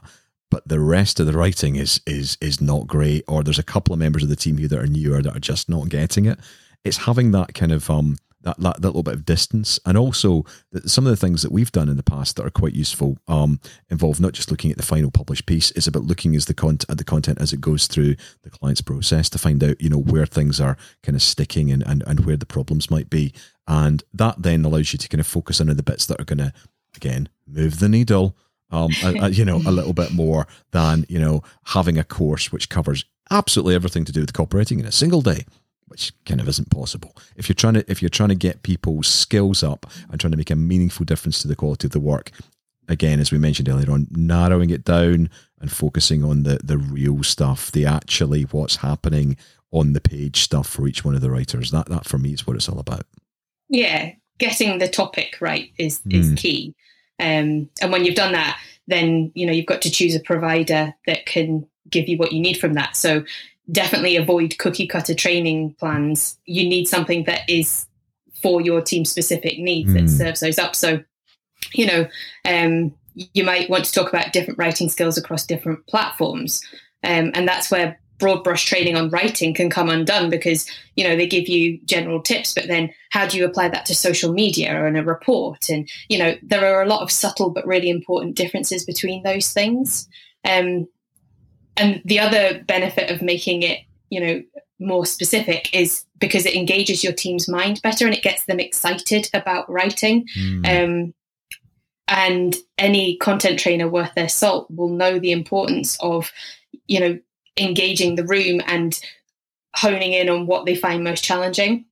but 0.51 0.67
the 0.67 0.79
rest 0.79 1.19
of 1.19 1.25
the 1.25 1.33
writing 1.33 1.75
is 1.75 2.01
is 2.05 2.37
is 2.41 2.61
not 2.61 2.87
great 2.87 3.23
or 3.27 3.43
there's 3.43 3.59
a 3.59 3.63
couple 3.63 3.93
of 3.93 3.99
members 3.99 4.23
of 4.23 4.29
the 4.29 4.35
team 4.35 4.57
here 4.57 4.67
that 4.67 4.79
are 4.79 4.87
newer 4.87 5.21
that 5.21 5.35
are 5.35 5.39
just 5.39 5.69
not 5.69 5.89
getting 5.89 6.25
it 6.25 6.39
it's 6.83 6.97
having 6.97 7.31
that 7.31 7.53
kind 7.53 7.71
of 7.71 7.89
um 7.89 8.17
that, 8.43 8.59
that, 8.59 8.81
that 8.81 8.87
little 8.89 9.03
bit 9.03 9.15
of 9.15 9.25
distance. 9.25 9.79
And 9.85 9.97
also, 9.97 10.45
some 10.85 11.05
of 11.05 11.11
the 11.11 11.17
things 11.17 11.41
that 11.41 11.51
we've 11.51 11.71
done 11.71 11.89
in 11.89 11.97
the 11.97 12.03
past 12.03 12.35
that 12.35 12.45
are 12.45 12.51
quite 12.51 12.73
useful 12.73 13.17
um, 13.27 13.59
involve 13.89 14.19
not 14.19 14.33
just 14.33 14.51
looking 14.51 14.71
at 14.71 14.77
the 14.77 14.83
final 14.83 15.11
published 15.11 15.45
piece, 15.45 15.71
it's 15.71 15.87
about 15.87 16.03
looking 16.03 16.35
as 16.35 16.45
the 16.45 16.53
content 16.53 16.89
at 16.89 16.97
the 16.97 17.03
content 17.03 17.39
as 17.41 17.51
it 17.51 17.61
goes 17.61 17.87
through 17.87 18.15
the 18.43 18.49
client's 18.49 18.81
process 18.81 19.29
to 19.29 19.37
find 19.37 19.63
out, 19.63 19.81
you 19.81 19.89
know, 19.89 19.99
where 19.99 20.25
things 20.25 20.61
are 20.61 20.77
kind 21.01 21.15
of 21.15 21.21
sticking 21.21 21.71
and, 21.71 21.83
and, 21.87 22.03
and 22.05 22.25
where 22.25 22.37
the 22.37 22.45
problems 22.45 22.91
might 22.91 23.09
be. 23.09 23.33
And 23.67 24.03
that 24.13 24.41
then 24.41 24.65
allows 24.65 24.91
you 24.93 24.99
to 24.99 25.07
kind 25.07 25.21
of 25.21 25.27
focus 25.27 25.61
on 25.61 25.67
the 25.67 25.83
bits 25.83 26.05
that 26.07 26.19
are 26.19 26.25
going 26.25 26.39
to, 26.39 26.53
again, 26.95 27.29
move 27.47 27.79
the 27.79 27.89
needle. 27.89 28.35
Um, 28.71 28.89
a, 29.03 29.25
a, 29.25 29.29
you 29.29 29.45
know, 29.45 29.57
a 29.57 29.71
little 29.71 29.93
bit 29.93 30.13
more 30.13 30.47
than 30.71 31.05
you 31.07 31.19
know 31.19 31.43
having 31.65 31.99
a 31.99 32.03
course 32.03 32.51
which 32.51 32.69
covers 32.69 33.05
absolutely 33.29 33.75
everything 33.75 34.03
to 34.05 34.11
do 34.11 34.21
with 34.21 34.33
copywriting 34.33 34.79
in 34.79 34.85
a 34.85 34.91
single 34.91 35.21
day 35.21 35.45
which 35.93 36.11
kind 36.25 36.41
of 36.41 36.47
isn't 36.49 36.71
possible. 36.71 37.15
If 37.35 37.47
you're 37.47 37.53
trying 37.53 37.75
to 37.75 37.85
if 37.87 38.01
you're 38.01 38.09
trying 38.09 38.29
to 38.29 38.35
get 38.35 38.63
people's 38.63 39.07
skills 39.07 39.61
up 39.61 39.85
and 40.09 40.19
trying 40.19 40.31
to 40.31 40.37
make 40.37 40.49
a 40.49 40.55
meaningful 40.55 41.05
difference 41.05 41.39
to 41.43 41.47
the 41.47 41.55
quality 41.55 41.85
of 41.85 41.91
the 41.91 41.99
work, 41.99 42.31
again, 42.87 43.19
as 43.19 43.31
we 43.31 43.37
mentioned 43.37 43.69
earlier 43.69 43.91
on, 43.91 44.07
narrowing 44.09 44.71
it 44.71 44.83
down 44.83 45.29
and 45.61 45.71
focusing 45.71 46.23
on 46.23 46.43
the 46.43 46.59
the 46.63 46.79
real 46.79 47.21
stuff, 47.21 47.71
the 47.71 47.85
actually 47.85 48.41
what's 48.43 48.77
happening 48.77 49.37
on 49.71 49.93
the 49.93 50.01
page 50.01 50.41
stuff 50.41 50.67
for 50.67 50.87
each 50.87 51.05
one 51.05 51.13
of 51.13 51.21
the 51.21 51.29
writers. 51.29 51.69
That 51.69 51.87
that 51.89 52.05
for 52.05 52.17
me 52.17 52.33
is 52.33 52.47
what 52.47 52.55
it's 52.55 52.69
all 52.69 52.79
about. 52.79 53.05
Yeah, 53.73 54.11
getting 54.37 54.77
the 54.77 54.87
topic 54.87 55.37
right 55.41 55.71
is 55.77 55.99
is 56.09 56.31
mm. 56.31 56.37
key. 56.37 56.75
Um, 57.19 57.69
and 57.81 57.91
when 57.91 58.05
you've 58.05 58.15
done 58.15 58.33
that, 58.33 58.59
then 58.87 59.31
you 59.33 59.47
know 59.47 59.51
you've 59.51 59.65
got 59.65 59.81
to 59.81 59.91
choose 59.91 60.15
a 60.15 60.19
provider 60.19 60.93
that 61.07 61.25
can 61.25 61.67
give 61.89 62.07
you 62.07 62.17
what 62.17 62.31
you 62.31 62.39
need 62.39 62.57
from 62.57 62.73
that. 62.73 62.95
So 62.95 63.25
definitely 63.71 64.15
avoid 64.15 64.57
cookie 64.59 64.87
cutter 64.87 65.15
training 65.15 65.75
plans. 65.79 66.37
You 66.45 66.69
need 66.69 66.87
something 66.87 67.23
that 67.23 67.49
is 67.49 67.87
for 68.41 68.61
your 68.61 68.81
team 68.81 69.05
specific 69.05 69.57
needs 69.57 69.89
mm. 69.89 69.93
that 69.93 70.09
serves 70.09 70.41
those 70.41 70.59
up. 70.59 70.75
So, 70.75 71.03
you 71.73 71.87
know, 71.87 72.07
um, 72.45 72.93
you 73.15 73.43
might 73.43 73.69
want 73.69 73.85
to 73.85 73.91
talk 73.91 74.09
about 74.09 74.33
different 74.33 74.59
writing 74.59 74.89
skills 74.89 75.17
across 75.17 75.45
different 75.45 75.87
platforms. 75.87 76.61
Um, 77.03 77.31
and 77.33 77.47
that's 77.47 77.71
where 77.71 77.99
broad 78.23 78.41
brush 78.41 78.65
training 78.65 78.95
on 78.95 79.09
writing 79.09 79.53
can 79.53 79.69
come 79.69 79.89
undone 79.89 80.29
because, 80.29 80.65
you 80.95 81.05
know, 81.05 81.13
they 81.13 81.27
give 81.27 81.49
you 81.49 81.77
general 81.83 82.21
tips, 82.21 82.53
but 82.53 82.67
then 82.67 82.89
how 83.09 83.27
do 83.27 83.37
you 83.37 83.43
apply 83.43 83.67
that 83.67 83.85
to 83.85 83.93
social 83.93 84.31
media 84.31 84.73
or 84.73 84.87
in 84.87 84.95
a 84.95 85.03
report? 85.03 85.67
And, 85.67 85.89
you 86.07 86.17
know, 86.17 86.33
there 86.41 86.73
are 86.73 86.81
a 86.81 86.87
lot 86.87 87.01
of 87.01 87.11
subtle 87.11 87.49
but 87.49 87.67
really 87.67 87.89
important 87.89 88.37
differences 88.37 88.85
between 88.85 89.23
those 89.23 89.51
things. 89.51 90.07
Um, 90.45 90.87
and 91.75 92.01
the 92.05 92.21
other 92.21 92.63
benefit 92.63 93.11
of 93.11 93.21
making 93.21 93.63
it, 93.63 93.79
you 94.09 94.21
know, 94.21 94.41
more 94.79 95.05
specific 95.05 95.69
is 95.75 96.05
because 96.17 96.45
it 96.45 96.55
engages 96.55 97.03
your 97.03 97.13
team's 97.13 97.49
mind 97.49 97.81
better 97.83 98.05
and 98.05 98.15
it 98.15 98.23
gets 98.23 98.45
them 98.45 98.61
excited 98.61 99.29
about 99.33 99.69
writing. 99.69 100.25
Mm. 100.39 100.83
Um, 100.83 101.13
and 102.07 102.55
any 102.77 103.17
content 103.17 103.59
trainer 103.59 103.89
worth 103.89 104.13
their 104.15 104.29
salt 104.29 104.71
will 104.71 104.89
know 104.89 105.19
the 105.19 105.33
importance 105.33 105.97
of, 105.99 106.31
you 106.87 107.01
know, 107.01 107.19
engaging 107.57 108.15
the 108.15 108.25
room 108.25 108.61
and 108.65 108.99
honing 109.75 110.13
in 110.13 110.29
on 110.29 110.47
what 110.47 110.65
they 110.65 110.75
find 110.75 111.03
most 111.03 111.23
challenging. 111.23 111.85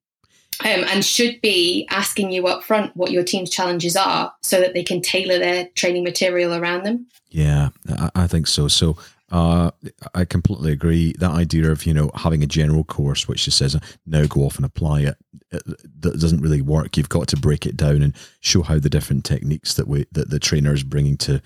Um, 0.63 0.83
and 0.89 1.03
should 1.03 1.41
be 1.41 1.87
asking 1.89 2.31
you 2.31 2.45
up 2.45 2.63
front 2.63 2.95
what 2.95 3.09
your 3.09 3.23
team's 3.23 3.49
challenges 3.49 3.95
are 3.95 4.31
so 4.43 4.59
that 4.59 4.75
they 4.75 4.83
can 4.83 5.01
tailor 5.01 5.39
their 5.39 5.67
training 5.73 6.03
material 6.03 6.53
around 6.53 6.83
them. 6.83 7.07
Yeah, 7.29 7.69
I, 7.89 8.11
I 8.13 8.27
think 8.27 8.45
so. 8.45 8.67
So 8.67 8.95
uh, 9.31 9.71
I 10.13 10.25
completely 10.25 10.71
agree. 10.71 11.13
That 11.17 11.31
idea 11.31 11.71
of 11.71 11.85
you 11.85 11.93
know 11.93 12.11
having 12.15 12.43
a 12.43 12.47
general 12.47 12.83
course 12.83 13.27
which 13.27 13.45
just 13.45 13.57
says 13.57 13.79
now 14.05 14.25
go 14.25 14.41
off 14.41 14.57
and 14.57 14.65
apply 14.65 15.01
it, 15.01 15.15
it 15.51 15.63
that 16.01 16.19
doesn't 16.19 16.41
really 16.41 16.61
work. 16.61 16.97
You've 16.97 17.09
got 17.09 17.27
to 17.29 17.37
break 17.37 17.65
it 17.65 17.77
down 17.77 18.01
and 18.01 18.13
show 18.41 18.61
how 18.61 18.77
the 18.77 18.89
different 18.89 19.23
techniques 19.23 19.73
that 19.75 19.87
we 19.87 20.05
that 20.11 20.29
the 20.29 20.39
trainer 20.39 20.73
is 20.73 20.83
bringing 20.83 21.17
to 21.17 21.41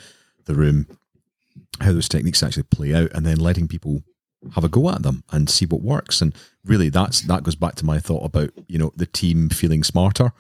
the 0.46 0.56
room, 0.56 0.88
how 1.82 1.94
those 1.94 2.10
techniques 2.10 2.44
actually 2.44 2.64
play 2.64 2.94
out, 2.94 3.12
and 3.14 3.26
then 3.26 3.38
letting 3.38 3.68
people 3.68 4.04
have 4.54 4.64
a 4.64 4.70
go 4.70 4.90
at 4.90 5.04
them 5.04 5.24
and 5.32 5.50
see 5.50 5.66
what 5.66 5.82
works. 5.82 6.22
And 6.22 6.36
really, 6.64 6.90
that's 6.90 7.22
that 7.22 7.44
goes 7.44 7.56
back 7.56 7.76
to 7.76 7.86
my 7.86 8.00
thought 8.00 8.26
about 8.26 8.52
you 8.68 8.78
know 8.78 8.92
the 8.96 9.06
team 9.06 9.50
feeling 9.50 9.84
smarter. 9.84 10.32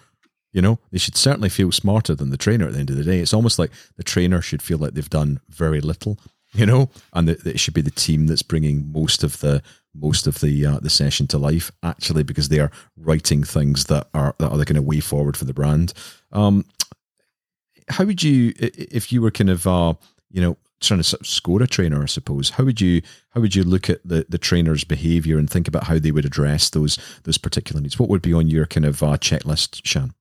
You 0.52 0.62
know, 0.62 0.80
they 0.92 1.00
should 1.00 1.18
certainly 1.18 1.50
feel 1.50 1.74
smarter 1.74 2.16
than 2.16 2.30
the 2.30 2.38
trainer 2.38 2.66
at 2.66 2.74
the 2.74 2.80
end 2.80 2.90
of 2.90 2.96
the 2.96 3.04
day. 3.04 3.20
It's 3.20 3.34
almost 3.34 3.60
like 3.60 3.72
the 3.98 4.04
trainer 4.04 4.42
should 4.42 4.62
feel 4.62 4.78
like 4.78 4.94
they've 4.94 5.10
done 5.10 5.42
very 5.50 5.82
little 5.82 6.18
you 6.56 6.66
know, 6.66 6.90
and 7.14 7.28
that 7.28 7.46
it 7.46 7.60
should 7.60 7.74
be 7.74 7.82
the 7.82 7.92
team 7.92 8.28
that's 8.28 8.42
bringing 8.42 8.92
most 8.92 9.24
of 9.24 9.40
the 9.42 9.62
most 9.94 10.28
of 10.28 10.40
the 10.40 10.66
uh, 10.66 10.80
the 10.80 10.90
session 10.90 11.28
to 11.28 11.38
life 11.38 11.72
actually 11.84 12.24
because 12.24 12.50
they 12.50 12.60
are 12.60 12.72
writing 12.98 13.44
things 13.44 13.86
that 13.86 14.08
are 14.14 14.36
that 14.40 14.50
are 14.50 14.58
the 14.58 14.66
kind 14.66 14.78
of 14.78 14.86
way 14.86 15.00
forward 15.00 15.36
for 15.36 15.46
the 15.46 15.54
brand. 15.54 15.94
Um, 16.32 16.66
how 17.90 18.06
would 18.06 18.24
you, 18.24 18.54
if 18.58 19.12
you 19.12 19.22
were 19.22 19.32
kind 19.32 19.50
of 19.50 19.68
uh, 19.68 19.94
you 20.32 20.42
know 20.42 20.58
trying 20.88 21.00
to 21.00 21.04
sort 21.04 21.22
of 21.22 21.28
score 21.28 21.62
a 21.62 21.68
trainer, 21.68 22.02
I 22.02 22.08
suppose, 22.08 22.52
how 22.52 22.64
would 22.64 22.82
you 22.82 23.02
how 23.30 23.42
would 23.42 23.56
you 23.56 23.64
look 23.64 23.90
at 23.90 24.00
the 24.06 24.26
the 24.30 24.38
trainer's 24.38 24.84
behaviour 24.84 25.38
and 25.38 25.50
think 25.50 25.68
about 25.68 25.86
how 25.86 26.00
they 26.00 26.12
would 26.12 26.26
address 26.26 26.70
those 26.70 26.98
those 27.24 27.38
particular 27.38 27.82
needs? 27.82 28.00
What 28.00 28.10
would 28.10 28.22
be 28.22 28.34
on 28.34 28.48
your 28.48 28.66
kind 28.66 28.86
of 28.86 29.02
uh, 29.04 29.18
checklist, 29.18 29.82
Siân? 29.84 30.14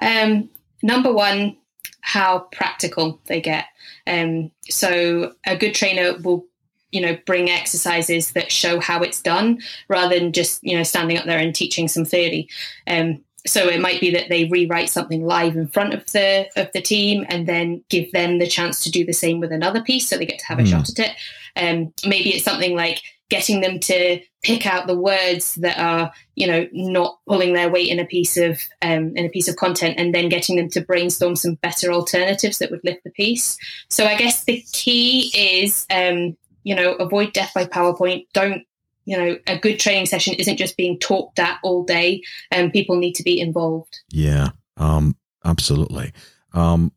Um, 0.00 0.48
number 0.82 1.12
one, 1.12 1.56
how 2.00 2.40
practical 2.52 3.20
they 3.26 3.40
get. 3.40 3.66
Um, 4.06 4.50
so 4.68 5.34
a 5.46 5.56
good 5.56 5.74
trainer 5.74 6.14
will 6.18 6.46
you 6.90 7.00
know 7.00 7.16
bring 7.26 7.48
exercises 7.48 8.32
that 8.32 8.50
show 8.50 8.80
how 8.80 9.02
it's 9.02 9.22
done 9.22 9.60
rather 9.88 10.18
than 10.18 10.32
just 10.32 10.62
you 10.64 10.76
know 10.76 10.82
standing 10.82 11.16
up 11.16 11.24
there 11.24 11.38
and 11.38 11.54
teaching 11.54 11.88
some 11.88 12.04
theory 12.04 12.48
um, 12.86 13.22
so 13.46 13.68
it 13.68 13.80
might 13.80 14.00
be 14.00 14.10
that 14.10 14.28
they 14.28 14.44
rewrite 14.44 14.90
something 14.90 15.24
live 15.24 15.56
in 15.56 15.66
front 15.68 15.94
of 15.94 16.04
the 16.12 16.46
of 16.56 16.70
the 16.72 16.82
team 16.82 17.24
and 17.28 17.46
then 17.46 17.82
give 17.88 18.10
them 18.12 18.38
the 18.38 18.46
chance 18.46 18.82
to 18.82 18.90
do 18.90 19.04
the 19.04 19.12
same 19.12 19.40
with 19.40 19.52
another 19.52 19.82
piece 19.82 20.08
so 20.08 20.16
they 20.16 20.26
get 20.26 20.38
to 20.38 20.46
have 20.46 20.58
mm. 20.58 20.62
a 20.62 20.64
hmm. 20.64 20.70
shot 20.70 20.88
at 20.90 20.98
it 20.98 21.16
um, 21.56 21.92
maybe 22.06 22.30
it's 22.30 22.44
something 22.44 22.76
like 22.76 23.02
getting 23.28 23.60
them 23.60 23.78
to 23.78 24.20
pick 24.42 24.66
out 24.66 24.86
the 24.86 24.98
words 24.98 25.54
that 25.56 25.78
are 25.78 26.12
you 26.34 26.46
know 26.46 26.66
not 26.72 27.18
pulling 27.26 27.52
their 27.52 27.70
weight 27.70 27.88
in 27.88 27.98
a 27.98 28.04
piece 28.04 28.36
of 28.36 28.60
um, 28.82 29.16
in 29.16 29.24
a 29.24 29.30
piece 29.30 29.48
of 29.48 29.56
content 29.56 29.94
and 29.98 30.14
then 30.14 30.28
getting 30.28 30.56
them 30.56 30.68
to 30.68 30.80
brainstorm 30.80 31.36
some 31.36 31.54
better 31.56 31.92
alternatives 31.92 32.58
that 32.58 32.70
would 32.70 32.84
lift 32.84 33.02
the 33.04 33.10
piece 33.10 33.56
so 33.88 34.04
i 34.04 34.16
guess 34.16 34.44
the 34.44 34.62
key 34.72 35.30
is 35.34 35.86
um, 35.90 36.36
you 36.64 36.74
know 36.74 36.92
avoid 36.94 37.32
death 37.32 37.52
by 37.54 37.64
powerpoint 37.64 38.26
don't 38.32 38.64
you 39.10 39.16
know 39.16 39.36
a 39.48 39.58
good 39.58 39.80
training 39.80 40.06
session 40.06 40.34
isn't 40.34 40.56
just 40.56 40.76
being 40.76 40.98
talked 40.98 41.38
at 41.38 41.58
all 41.64 41.82
day 41.82 42.22
and 42.50 42.66
um, 42.66 42.70
people 42.70 42.96
need 42.96 43.14
to 43.14 43.24
be 43.24 43.40
involved 43.40 44.00
yeah 44.10 44.50
um 44.76 45.16
absolutely 45.44 46.12
um 46.54 46.92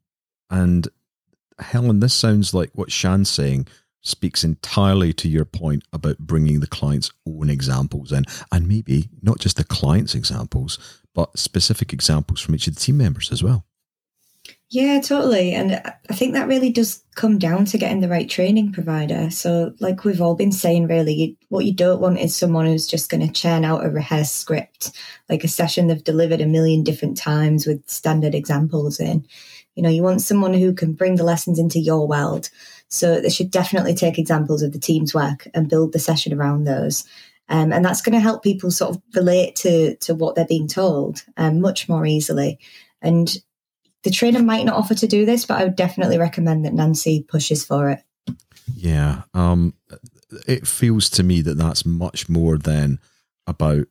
and 0.51 0.87
helen 1.59 1.99
this 1.99 2.13
sounds 2.13 2.53
like 2.53 2.69
what 2.73 2.89
Siân's 2.89 3.29
saying 3.29 3.67
speaks 4.03 4.43
entirely 4.43 5.13
to 5.13 5.27
your 5.29 5.45
point 5.45 5.83
about 5.91 6.19
bringing 6.19 6.59
the 6.59 6.67
client's 6.67 7.11
own 7.25 7.49
examples 7.49 8.11
in, 8.11 8.25
and 8.51 8.67
maybe 8.67 9.09
not 9.21 9.39
just 9.39 9.55
the 9.55 9.63
client's 9.63 10.13
examples, 10.13 10.77
but 11.15 11.39
specific 11.39 11.93
examples 11.93 12.41
from 12.41 12.53
each 12.53 12.67
of 12.67 12.75
the 12.75 12.81
team 12.81 12.97
members 12.97 13.31
as 13.31 13.41
well. 13.41 13.65
Yeah, 14.69 14.99
totally. 15.01 15.53
And 15.53 15.75
I 16.09 16.13
think 16.13 16.33
that 16.33 16.47
really 16.47 16.71
does 16.71 17.03
come 17.15 17.37
down 17.37 17.65
to 17.65 17.77
getting 17.77 18.01
the 18.01 18.09
right 18.09 18.27
training 18.27 18.71
provider. 18.73 19.29
So, 19.29 19.73
like 19.79 20.03
we've 20.03 20.21
all 20.21 20.33
been 20.35 20.51
saying, 20.51 20.87
really, 20.87 21.37
what 21.49 21.65
you 21.65 21.73
don't 21.73 22.01
want 22.01 22.19
is 22.19 22.35
someone 22.35 22.65
who's 22.65 22.87
just 22.87 23.09
going 23.09 23.25
to 23.25 23.31
churn 23.31 23.65
out 23.65 23.85
a 23.85 23.89
rehearsed 23.89 24.37
script, 24.37 24.91
like 25.29 25.43
a 25.43 25.47
session 25.47 25.87
they've 25.87 26.03
delivered 26.03 26.41
a 26.41 26.47
million 26.47 26.83
different 26.83 27.17
times 27.17 27.67
with 27.67 27.87
standard 27.87 28.33
examples 28.33 28.99
in. 28.99 29.25
You 29.75 29.83
know, 29.83 29.89
you 29.89 30.01
want 30.01 30.21
someone 30.21 30.53
who 30.55 30.73
can 30.73 30.93
bring 30.93 31.15
the 31.15 31.23
lessons 31.23 31.59
into 31.59 31.79
your 31.79 32.07
world 32.07 32.49
so 32.87 33.21
they 33.21 33.29
should 33.29 33.51
definitely 33.51 33.93
take 33.93 34.17
examples 34.17 34.63
of 34.63 34.71
the 34.71 34.79
team's 34.79 35.13
work 35.13 35.47
and 35.53 35.69
build 35.69 35.93
the 35.93 35.99
session 35.99 36.33
around 36.33 36.63
those. 36.63 37.05
Um, 37.49 37.71
and 37.71 37.85
that's 37.85 38.01
going 38.01 38.13
to 38.13 38.19
help 38.19 38.41
people 38.41 38.71
sort 38.71 38.95
of 38.95 39.01
relate 39.13 39.55
to 39.57 39.95
to 39.97 40.15
what 40.15 40.33
they're 40.35 40.45
being 40.45 40.67
told 40.67 41.23
um, 41.37 41.61
much 41.61 41.87
more 41.87 42.05
easily. 42.07 42.57
And 43.01 43.37
the 44.03 44.11
trainer 44.11 44.41
might 44.41 44.65
not 44.65 44.75
offer 44.75 44.95
to 44.95 45.07
do 45.07 45.25
this, 45.25 45.45
but 45.45 45.59
I 45.59 45.63
would 45.63 45.75
definitely 45.75 46.17
recommend 46.17 46.65
that 46.65 46.73
Nancy 46.73 47.23
pushes 47.27 47.65
for 47.65 47.89
it. 47.89 48.03
Yeah, 48.73 49.23
um, 49.33 49.73
it 50.47 50.67
feels 50.67 51.09
to 51.11 51.23
me 51.23 51.41
that 51.41 51.57
that's 51.57 51.85
much 51.85 52.29
more 52.29 52.57
than 52.57 52.99
about. 53.47 53.87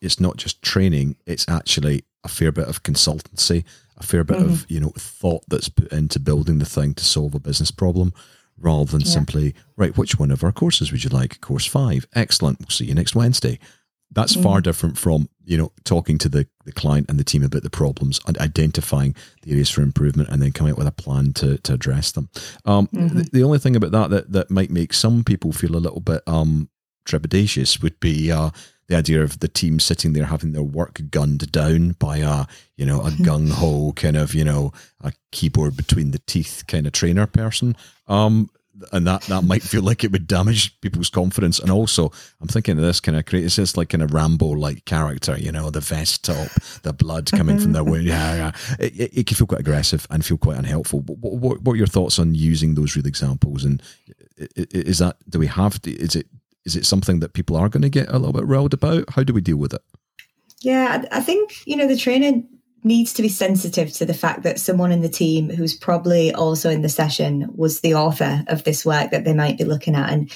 It's 0.00 0.20
not 0.20 0.36
just 0.36 0.62
training; 0.62 1.16
it's 1.26 1.48
actually 1.48 2.04
a 2.24 2.28
fair 2.28 2.52
bit 2.52 2.68
of 2.68 2.82
consultancy, 2.82 3.64
a 4.02 4.06
fair 4.06 4.24
bit 4.24 4.38
mm-hmm. 4.38 4.52
of 4.52 4.70
you 4.70 4.80
know 4.80 4.92
thought 4.96 5.42
that's 5.48 5.68
put 5.68 5.92
into 5.92 6.20
building 6.20 6.58
the 6.58 6.64
thing 6.66 6.94
to 6.94 7.04
solve 7.04 7.34
a 7.34 7.40
business 7.40 7.70
problem 7.70 8.12
rather 8.58 8.90
than 8.90 9.00
yeah. 9.00 9.06
simply 9.06 9.54
right 9.76 9.96
which 9.96 10.18
one 10.18 10.30
of 10.30 10.44
our 10.44 10.52
courses 10.52 10.92
would 10.92 11.02
you 11.02 11.10
like 11.10 11.40
course 11.40 11.66
five 11.66 12.06
excellent 12.14 12.58
we'll 12.60 12.68
see 12.68 12.84
you 12.84 12.94
next 12.94 13.14
wednesday 13.14 13.58
that's 14.10 14.34
mm-hmm. 14.34 14.42
far 14.42 14.60
different 14.60 14.98
from 14.98 15.28
you 15.44 15.56
know 15.56 15.72
talking 15.84 16.18
to 16.18 16.28
the, 16.28 16.46
the 16.64 16.72
client 16.72 17.08
and 17.08 17.18
the 17.18 17.24
team 17.24 17.42
about 17.42 17.62
the 17.62 17.70
problems 17.70 18.20
and 18.26 18.38
identifying 18.38 19.14
the 19.42 19.52
areas 19.52 19.70
for 19.70 19.82
improvement 19.82 20.28
and 20.28 20.42
then 20.42 20.52
coming 20.52 20.72
up 20.72 20.78
with 20.78 20.86
a 20.86 20.92
plan 20.92 21.32
to, 21.32 21.58
to 21.58 21.74
address 21.74 22.12
them 22.12 22.28
um, 22.64 22.86
mm-hmm. 22.88 23.18
the, 23.18 23.28
the, 23.32 23.42
only 23.42 23.58
thing 23.58 23.76
about 23.76 23.92
that, 23.92 24.10
that 24.10 24.32
that 24.32 24.50
might 24.50 24.70
make 24.70 24.92
some 24.92 25.24
people 25.24 25.52
feel 25.52 25.76
a 25.76 25.78
little 25.78 26.00
bit 26.00 26.22
um, 26.26 26.68
trepidatious 27.06 27.82
would 27.82 27.98
be 28.00 28.30
uh, 28.30 28.50
the 28.88 28.96
idea 28.96 29.22
of 29.22 29.40
the 29.40 29.48
team 29.48 29.80
sitting 29.80 30.12
there 30.12 30.26
having 30.26 30.52
their 30.52 30.62
work 30.62 31.00
gunned 31.10 31.50
down 31.50 31.92
by 31.92 32.18
a 32.18 32.46
you 32.76 32.84
know 32.84 33.00
a 33.00 33.10
gung 33.26 33.50
ho 33.50 33.92
kind 33.94 34.16
of 34.16 34.34
you 34.34 34.44
know 34.44 34.72
a 35.00 35.12
keyboard 35.30 35.76
between 35.76 36.10
the 36.10 36.20
teeth 36.20 36.64
kind 36.68 36.86
of 36.86 36.92
trainer 36.92 37.26
person. 37.26 37.76
Um, 38.06 38.50
and 38.92 39.06
that 39.06 39.22
that 39.22 39.44
might 39.44 39.62
feel 39.62 39.82
like 39.82 40.02
it 40.04 40.12
would 40.12 40.26
damage 40.26 40.80
people's 40.80 41.10
confidence. 41.10 41.58
And 41.58 41.70
also, 41.70 42.10
I'm 42.40 42.48
thinking 42.48 42.78
of 42.78 42.84
this 42.84 43.00
kind 43.00 43.18
of 43.18 43.26
create. 43.26 43.44
It's 43.44 43.56
just 43.56 43.76
like 43.76 43.90
kind 43.90 44.02
of 44.02 44.12
Rambo 44.12 44.46
like 44.46 44.84
character, 44.84 45.36
you 45.36 45.52
know, 45.52 45.70
the 45.70 45.80
vest 45.80 46.24
top, 46.24 46.48
the 46.82 46.92
blood 46.92 47.30
coming 47.30 47.58
from 47.58 47.72
their 47.72 47.84
wound. 47.84 48.04
Yeah, 48.04 48.34
yeah. 48.34 48.52
It, 48.78 49.00
it, 49.00 49.18
it, 49.18 49.26
can 49.26 49.36
feel 49.36 49.46
quite 49.46 49.60
aggressive 49.60 50.06
and 50.10 50.24
feel 50.24 50.38
quite 50.38 50.58
unhelpful. 50.58 51.00
What, 51.00 51.34
what, 51.34 51.62
what 51.62 51.72
are 51.74 51.76
your 51.76 51.86
thoughts 51.86 52.18
on 52.18 52.34
using 52.34 52.74
those 52.74 52.96
real 52.96 53.06
examples? 53.06 53.64
And 53.64 53.82
is 54.56 54.98
that 54.98 55.16
do 55.28 55.38
we 55.38 55.46
have? 55.48 55.80
Is 55.84 56.16
it 56.16 56.26
is 56.64 56.76
it 56.76 56.86
something 56.86 57.20
that 57.20 57.32
people 57.34 57.56
are 57.56 57.68
going 57.68 57.82
to 57.82 57.88
get 57.88 58.08
a 58.08 58.18
little 58.18 58.32
bit 58.32 58.46
riled 58.46 58.74
about? 58.74 59.10
How 59.10 59.22
do 59.22 59.32
we 59.32 59.40
deal 59.40 59.56
with 59.56 59.74
it? 59.74 59.82
Yeah, 60.60 61.04
I 61.10 61.20
think, 61.20 61.66
you 61.66 61.76
know, 61.76 61.88
the 61.88 61.96
trainer 61.96 62.40
needs 62.84 63.12
to 63.12 63.22
be 63.22 63.28
sensitive 63.28 63.92
to 63.92 64.04
the 64.04 64.14
fact 64.14 64.42
that 64.42 64.58
someone 64.58 64.92
in 64.92 65.02
the 65.02 65.08
team 65.08 65.48
who's 65.48 65.74
probably 65.74 66.32
also 66.32 66.68
in 66.68 66.82
the 66.82 66.88
session 66.88 67.48
was 67.54 67.80
the 67.80 67.94
author 67.94 68.44
of 68.48 68.64
this 68.64 68.84
work 68.84 69.10
that 69.10 69.24
they 69.24 69.34
might 69.34 69.58
be 69.58 69.64
looking 69.64 69.94
at. 69.94 70.10
And, 70.10 70.32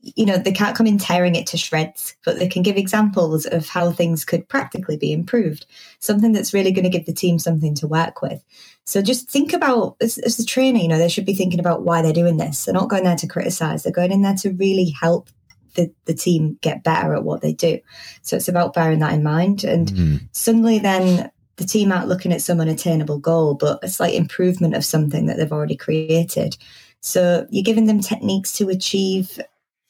you 0.00 0.24
know, 0.24 0.38
they 0.38 0.52
can't 0.52 0.76
come 0.76 0.86
in 0.86 0.98
tearing 0.98 1.34
it 1.34 1.46
to 1.48 1.58
shreds, 1.58 2.16
but 2.24 2.38
they 2.38 2.48
can 2.48 2.62
give 2.62 2.76
examples 2.76 3.46
of 3.46 3.68
how 3.68 3.90
things 3.90 4.24
could 4.24 4.48
practically 4.48 4.96
be 4.96 5.12
improved, 5.12 5.66
something 5.98 6.32
that's 6.32 6.54
really 6.54 6.72
going 6.72 6.84
to 6.84 6.90
give 6.90 7.06
the 7.06 7.12
team 7.12 7.38
something 7.38 7.74
to 7.74 7.86
work 7.86 8.22
with. 8.22 8.42
So 8.84 9.02
just 9.02 9.30
think 9.30 9.52
about, 9.52 9.96
as, 10.00 10.18
as 10.18 10.36
the 10.36 10.44
trainer, 10.44 10.78
you 10.78 10.88
know, 10.88 10.98
they 10.98 11.08
should 11.08 11.26
be 11.26 11.34
thinking 11.34 11.60
about 11.60 11.82
why 11.82 12.02
they're 12.02 12.12
doing 12.12 12.38
this. 12.38 12.64
They're 12.64 12.74
not 12.74 12.88
going 12.90 13.04
there 13.04 13.16
to 13.16 13.26
criticize, 13.26 13.82
they're 13.82 13.92
going 13.92 14.12
in 14.12 14.22
there 14.22 14.36
to 14.36 14.50
really 14.52 14.90
help 14.90 15.28
the, 15.74 15.92
the 16.04 16.14
team 16.14 16.58
get 16.60 16.84
better 16.84 17.14
at 17.14 17.24
what 17.24 17.40
they 17.40 17.52
do. 17.52 17.80
So 18.22 18.36
it's 18.36 18.48
about 18.48 18.74
bearing 18.74 19.00
that 19.00 19.12
in 19.12 19.22
mind. 19.22 19.64
And 19.64 19.88
mm-hmm. 19.88 20.16
suddenly 20.32 20.78
then 20.78 21.30
the 21.56 21.64
team 21.64 21.92
aren't 21.92 22.08
looking 22.08 22.32
at 22.32 22.42
some 22.42 22.60
unattainable 22.60 23.18
goal, 23.18 23.54
but 23.54 23.82
a 23.82 23.88
slight 23.88 24.14
improvement 24.14 24.74
of 24.74 24.84
something 24.84 25.26
that 25.26 25.36
they've 25.36 25.52
already 25.52 25.76
created. 25.76 26.56
So 27.00 27.46
you're 27.50 27.62
giving 27.62 27.86
them 27.86 28.00
techniques 28.00 28.52
to 28.58 28.68
achieve 28.68 29.38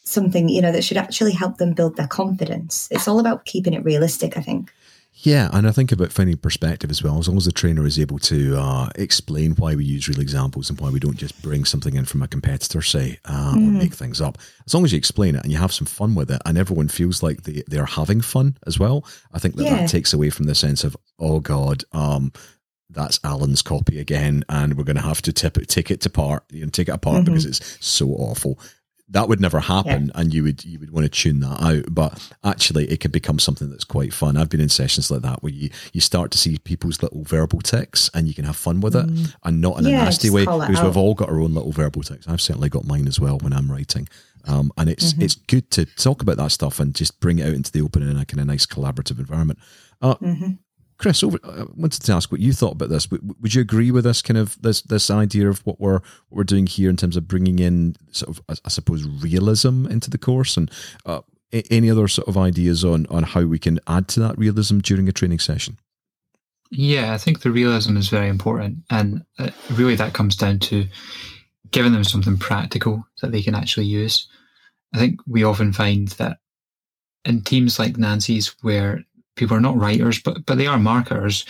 something, 0.03 0.49
you 0.49 0.61
know, 0.61 0.73
that 0.73 0.85
should 0.85 0.97
actually 0.97 1.33
help 1.33 1.57
them 1.59 1.73
build 1.73 1.97
their 1.97 2.07
confidence. 2.07 2.89
It's 2.91 3.09
all 3.09 3.21
about 3.21 3.47
keeping 3.47 3.73
it 3.73 3.85
realistic, 3.85 4.37
I 4.37 4.41
think. 4.41 4.73
Yeah, 5.25 5.49
and 5.55 5.67
I 5.67 5.73
think 5.73 5.91
about 5.91 6.13
finding 6.13 6.37
perspective 6.37 6.91
as 6.91 7.03
well. 7.03 7.19
As 7.19 7.29
long 7.29 7.39
as 7.39 7.47
the 7.47 7.53
trainer 7.53 7.87
is 7.87 7.99
able 7.99 8.19
to 8.21 8.59
uh, 8.59 8.91
explain 8.95 9.53
why 9.53 9.75
we 9.75 9.83
use 9.83 10.07
real 10.07 10.21
examples 10.21 10.69
and 10.69 10.79
why 10.79 10.91
we 10.91 11.01
don't 11.01 11.17
just 11.17 11.41
bring 11.41 11.65
something 11.65 11.95
in 11.95 12.05
from 12.05 12.23
a 12.23 12.29
competitor, 12.29 12.83
say, 12.83 13.19
uh, 13.25 13.53
mm. 13.53 13.55
or 13.55 13.57
mm-hmm. 13.57 13.79
make 13.79 13.95
things 13.95 14.21
up. 14.21 14.37
As 14.67 14.75
long 14.75 14.85
as 14.85 14.93
you 14.93 14.99
explain 14.99 15.35
it 15.35 15.43
and 15.43 15.51
you 15.51 15.57
have 15.57 15.73
some 15.73 15.87
fun 15.87 16.15
with 16.15 16.31
it, 16.31 16.43
and 16.45 16.59
everyone 16.59 16.89
feels 16.89 17.23
like 17.23 17.45
they 17.45 17.63
they're 17.67 17.87
having 17.87 18.21
fun 18.21 18.59
as 18.67 18.79
well, 18.79 19.07
I 19.33 19.39
think 19.39 19.57
that 19.57 19.65
yeah. 19.65 19.77
that 19.77 19.89
takes 19.89 20.13
away 20.13 20.29
from 20.29 20.45
the 20.45 20.55
sense 20.55 20.85
of 20.85 20.95
oh 21.19 21.41
god, 21.41 21.85
um, 21.93 22.31
that's 22.91 23.19
Alan's 23.25 23.63
copy 23.63 23.99
again, 23.99 24.45
and 24.51 24.77
we're 24.77 24.85
going 24.85 24.97
to 24.97 25.03
have 25.03 25.23
to 25.23 25.33
tip 25.33 25.57
it, 25.57 25.69
take 25.69 25.91
it 25.91 26.03
to 26.03 26.11
part 26.11 26.45
and 26.53 26.73
take 26.73 26.89
it 26.89 26.95
apart 26.95 27.17
mm-hmm. 27.25 27.33
because 27.33 27.47
it's 27.47 27.79
so 27.81 28.09
awful 28.11 28.59
that 29.09 29.29
would 29.29 29.41
never 29.41 29.61
happen, 29.61 30.07
yeah. 30.07 30.21
and 30.21 30.33
you 30.33 30.43
would 30.43 30.65
you 30.65 30.79
would 30.79 30.91
want 30.91 31.05
to 31.05 31.11
tune 31.11 31.41
that 31.41 31.61
out. 31.63 31.85
But 31.91 32.33
actually, 32.43 32.91
it 32.91 33.01
can 33.01 33.11
become 33.11 33.39
something 33.39 33.71
that's 33.71 33.85
quite 33.85 34.15
fun. 34.15 34.37
I've 34.37 34.49
been 34.49 34.61
in 34.61 34.69
sessions 34.69 35.11
like 35.11 35.23
that 35.23 35.43
where 35.43 35.53
you 35.53 35.71
you 35.93 36.01
start 36.01 36.31
to 36.33 36.39
see 36.39 36.59
people's 36.59 37.03
little 37.03 37.23
verbal 37.23 37.61
tics, 37.61 38.11
and 38.15 38.27
you 38.27 38.35
can 38.35 38.45
have 38.45 38.57
fun 38.57 38.81
with 38.81 38.97
it, 38.97 39.07
mm. 39.07 39.35
and 39.45 39.61
not 39.61 39.79
in 39.79 39.85
yeah, 39.85 40.03
a 40.03 40.05
nasty 40.05 40.31
way 40.31 40.45
because 40.45 40.83
we've 40.83 40.97
all 40.97 41.15
got 41.15 41.29
our 41.29 41.41
own 41.41 41.55
little 41.55 41.73
verbal 41.73 42.03
tics. 42.03 42.27
I've 42.27 42.41
certainly 42.41 42.69
got 42.69 42.87
mine 42.87 43.07
as 43.07 43.21
well 43.21 43.39
when 43.39 43.53
I'm 43.53 43.71
writing. 43.71 44.09
Um, 44.47 44.73
and 44.77 44.91
it's 44.91 45.13
mm-hmm. 45.13 45.23
it's 45.23 45.35
good 45.35 45.71
to 45.73 45.87
talk 45.87 46.21
about 46.21 46.37
that 46.37 46.53
stuff 46.53 46.79
and 46.79 46.95
just 46.95 47.19
bring 47.21 47.39
it 47.39 47.47
out 47.47 47.55
into 47.55 47.73
the 47.73 47.81
open 47.81 48.03
in 48.03 48.17
a 48.19 48.27
kind 48.27 48.41
of 48.41 48.47
nice 48.47 48.67
collaborative 48.67 49.19
environment. 49.19 49.59
Uh, 50.03 50.17
mm-hmm. 50.17 50.53
Chris, 51.05 51.23
over, 51.23 51.39
I 51.45 51.65
wanted 51.77 52.01
to 52.01 52.13
ask 52.15 52.33
what 52.33 52.41
you 52.41 52.55
thought 52.55 52.73
about 52.73 52.89
this. 52.89 53.11
Would 53.11 53.55
you 53.55 53.61
agree 53.61 53.91
with 53.91 54.05
this 54.05 54.23
kind 54.23 54.39
of 54.39 54.59
this 54.63 54.81
this 54.81 55.11
idea 55.11 55.51
of 55.51 55.59
what 55.67 55.79
we're 55.79 55.99
what 55.99 56.31
we're 56.31 56.45
doing 56.45 56.67
here 56.67 56.89
in 56.89 56.97
terms 56.97 57.19
of 57.19 57.29
bringing 57.29 57.59
in 57.59 57.95
sort 58.11 58.31
of 58.31 58.43
I, 58.49 58.55
I 58.65 58.71
suppose 58.71 59.07
realism 59.07 59.85
into 59.85 60.09
the 60.09 60.17
course 60.17 60.57
and 60.57 60.71
uh, 61.05 61.21
any 61.71 61.91
other 61.91 62.09
sort 62.09 62.27
of 62.27 62.39
ideas 62.39 62.87
on 62.87 63.05
on 63.11 63.23
how 63.23 63.43
we 63.43 63.59
can 63.59 63.81
add 63.87 64.09
to 64.09 64.21
that 64.21 64.39
realism 64.39 64.79
during 64.79 65.07
a 65.07 65.13
training 65.13 65.41
session? 65.41 65.77
Yeah, 66.71 67.13
I 67.13 67.19
think 67.19 67.43
the 67.43 67.51
realism 67.51 67.99
is 67.99 68.09
very 68.09 68.31
important, 68.31 68.79
and 68.89 69.27
uh, 69.39 69.51
really 69.73 69.97
that 69.97 70.15
comes 70.15 70.37
down 70.37 70.59
to 70.61 70.87
giving 71.71 71.93
them 71.93 72.05
something 72.05 72.39
practical 72.39 73.07
that 73.21 73.31
they 73.31 73.43
can 73.43 73.55
actually 73.55 73.85
use. 73.85 74.27
I 74.95 74.99
think 75.01 75.21
we 75.27 75.45
often 75.45 75.75
find 75.75 76.09
that 76.17 76.39
in 77.27 77.43
teams 77.43 77.79
like 77.79 77.99
Nancy's, 77.99 78.55
where 78.63 79.05
people 79.37 79.57
are 79.57 79.61
not 79.61 79.77
writers, 79.77 80.21
but 80.21 80.45
but 80.47 80.59
they 80.59 80.67
are 80.67 80.79
marketers. 80.79 81.45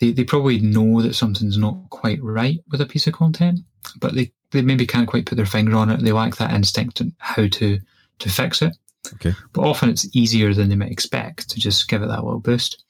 They 0.00 0.12
they 0.12 0.24
probably 0.24 0.60
know 0.60 1.02
that 1.02 1.14
something's 1.14 1.58
not 1.58 1.90
quite 1.90 2.22
right 2.22 2.58
with 2.70 2.80
a 2.80 2.86
piece 2.86 3.06
of 3.06 3.14
content, 3.14 3.60
but 3.98 4.14
they, 4.14 4.32
they 4.50 4.62
maybe 4.62 4.86
can't 4.86 5.08
quite 5.08 5.26
put 5.26 5.36
their 5.36 5.46
finger 5.46 5.76
on 5.76 5.90
it. 5.90 6.00
They 6.00 6.12
lack 6.12 6.36
that 6.36 6.52
instinct 6.52 7.00
on 7.00 7.14
how 7.18 7.46
to 7.48 7.78
to 8.18 8.28
fix 8.28 8.62
it. 8.62 8.76
Okay. 9.14 9.34
But 9.52 9.62
often 9.62 9.90
it's 9.90 10.08
easier 10.16 10.54
than 10.54 10.68
they 10.68 10.76
might 10.76 10.90
expect 10.90 11.50
to 11.50 11.60
just 11.60 11.88
give 11.88 12.02
it 12.02 12.08
that 12.08 12.24
little 12.24 12.40
boost. 12.40 12.84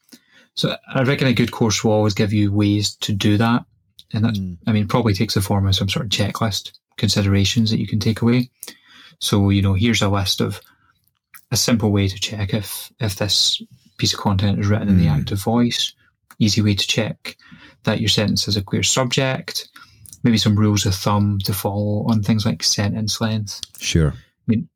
So 0.55 0.75
I 0.93 1.03
reckon 1.03 1.27
a 1.27 1.33
good 1.33 1.51
course 1.51 1.83
will 1.83 1.91
always 1.91 2.15
give 2.15 2.33
you 2.33 2.51
ways 2.51 2.95
to 2.97 3.13
do 3.13 3.37
that. 3.37 3.63
And 4.13 4.25
that, 4.25 4.33
mm. 4.33 4.57
I 4.65 4.71
mean, 4.71 4.87
probably 4.87 5.13
takes 5.13 5.35
the 5.35 5.41
form 5.41 5.67
of 5.67 5.75
some 5.75 5.89
sort 5.89 6.05
of 6.05 6.11
checklist 6.11 6.71
considerations 6.97 7.69
that 7.69 7.79
you 7.79 7.87
can 7.87 7.99
take 7.99 8.21
away. 8.21 8.49
So, 9.19 9.49
you 9.49 9.61
know, 9.61 9.73
here's 9.73 10.01
a 10.01 10.09
list 10.09 10.41
of 10.41 10.59
a 11.51 11.57
simple 11.57 11.91
way 11.91 12.07
to 12.07 12.19
check 12.19 12.53
if, 12.53 12.91
if 12.99 13.17
this 13.17 13.61
piece 13.97 14.13
of 14.13 14.19
content 14.19 14.59
is 14.59 14.67
written 14.67 14.89
in 14.89 14.97
the 14.97 15.05
hmm. 15.05 15.19
active 15.19 15.41
voice. 15.41 15.93
Easy 16.39 16.61
way 16.61 16.75
to 16.75 16.87
check 16.87 17.35
that 17.83 17.99
your 17.99 18.09
sentence 18.09 18.45
has 18.45 18.57
a 18.57 18.61
clear 18.61 18.83
subject. 18.83 19.69
Maybe 20.23 20.37
some 20.37 20.55
rules 20.55 20.85
of 20.85 20.93
thumb 20.93 21.39
to 21.45 21.53
follow 21.53 22.05
on 22.07 22.21
things 22.21 22.45
like 22.45 22.63
sentence 22.63 23.21
length. 23.21 23.61
Sure. 23.79 24.11
I 24.11 24.43
mean, 24.45 24.69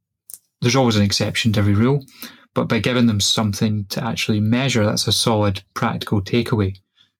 there's 0.61 0.75
always 0.75 0.95
an 0.95 1.03
exception 1.03 1.53
to 1.53 1.59
every 1.59 1.73
rule, 1.73 2.05
but 2.53 2.67
by 2.67 2.79
giving 2.79 3.07
them 3.07 3.19
something 3.19 3.85
to 3.89 4.03
actually 4.03 4.39
measure, 4.39 4.85
that's 4.85 5.07
a 5.07 5.11
solid 5.11 5.61
practical 5.73 6.21
takeaway. 6.21 6.75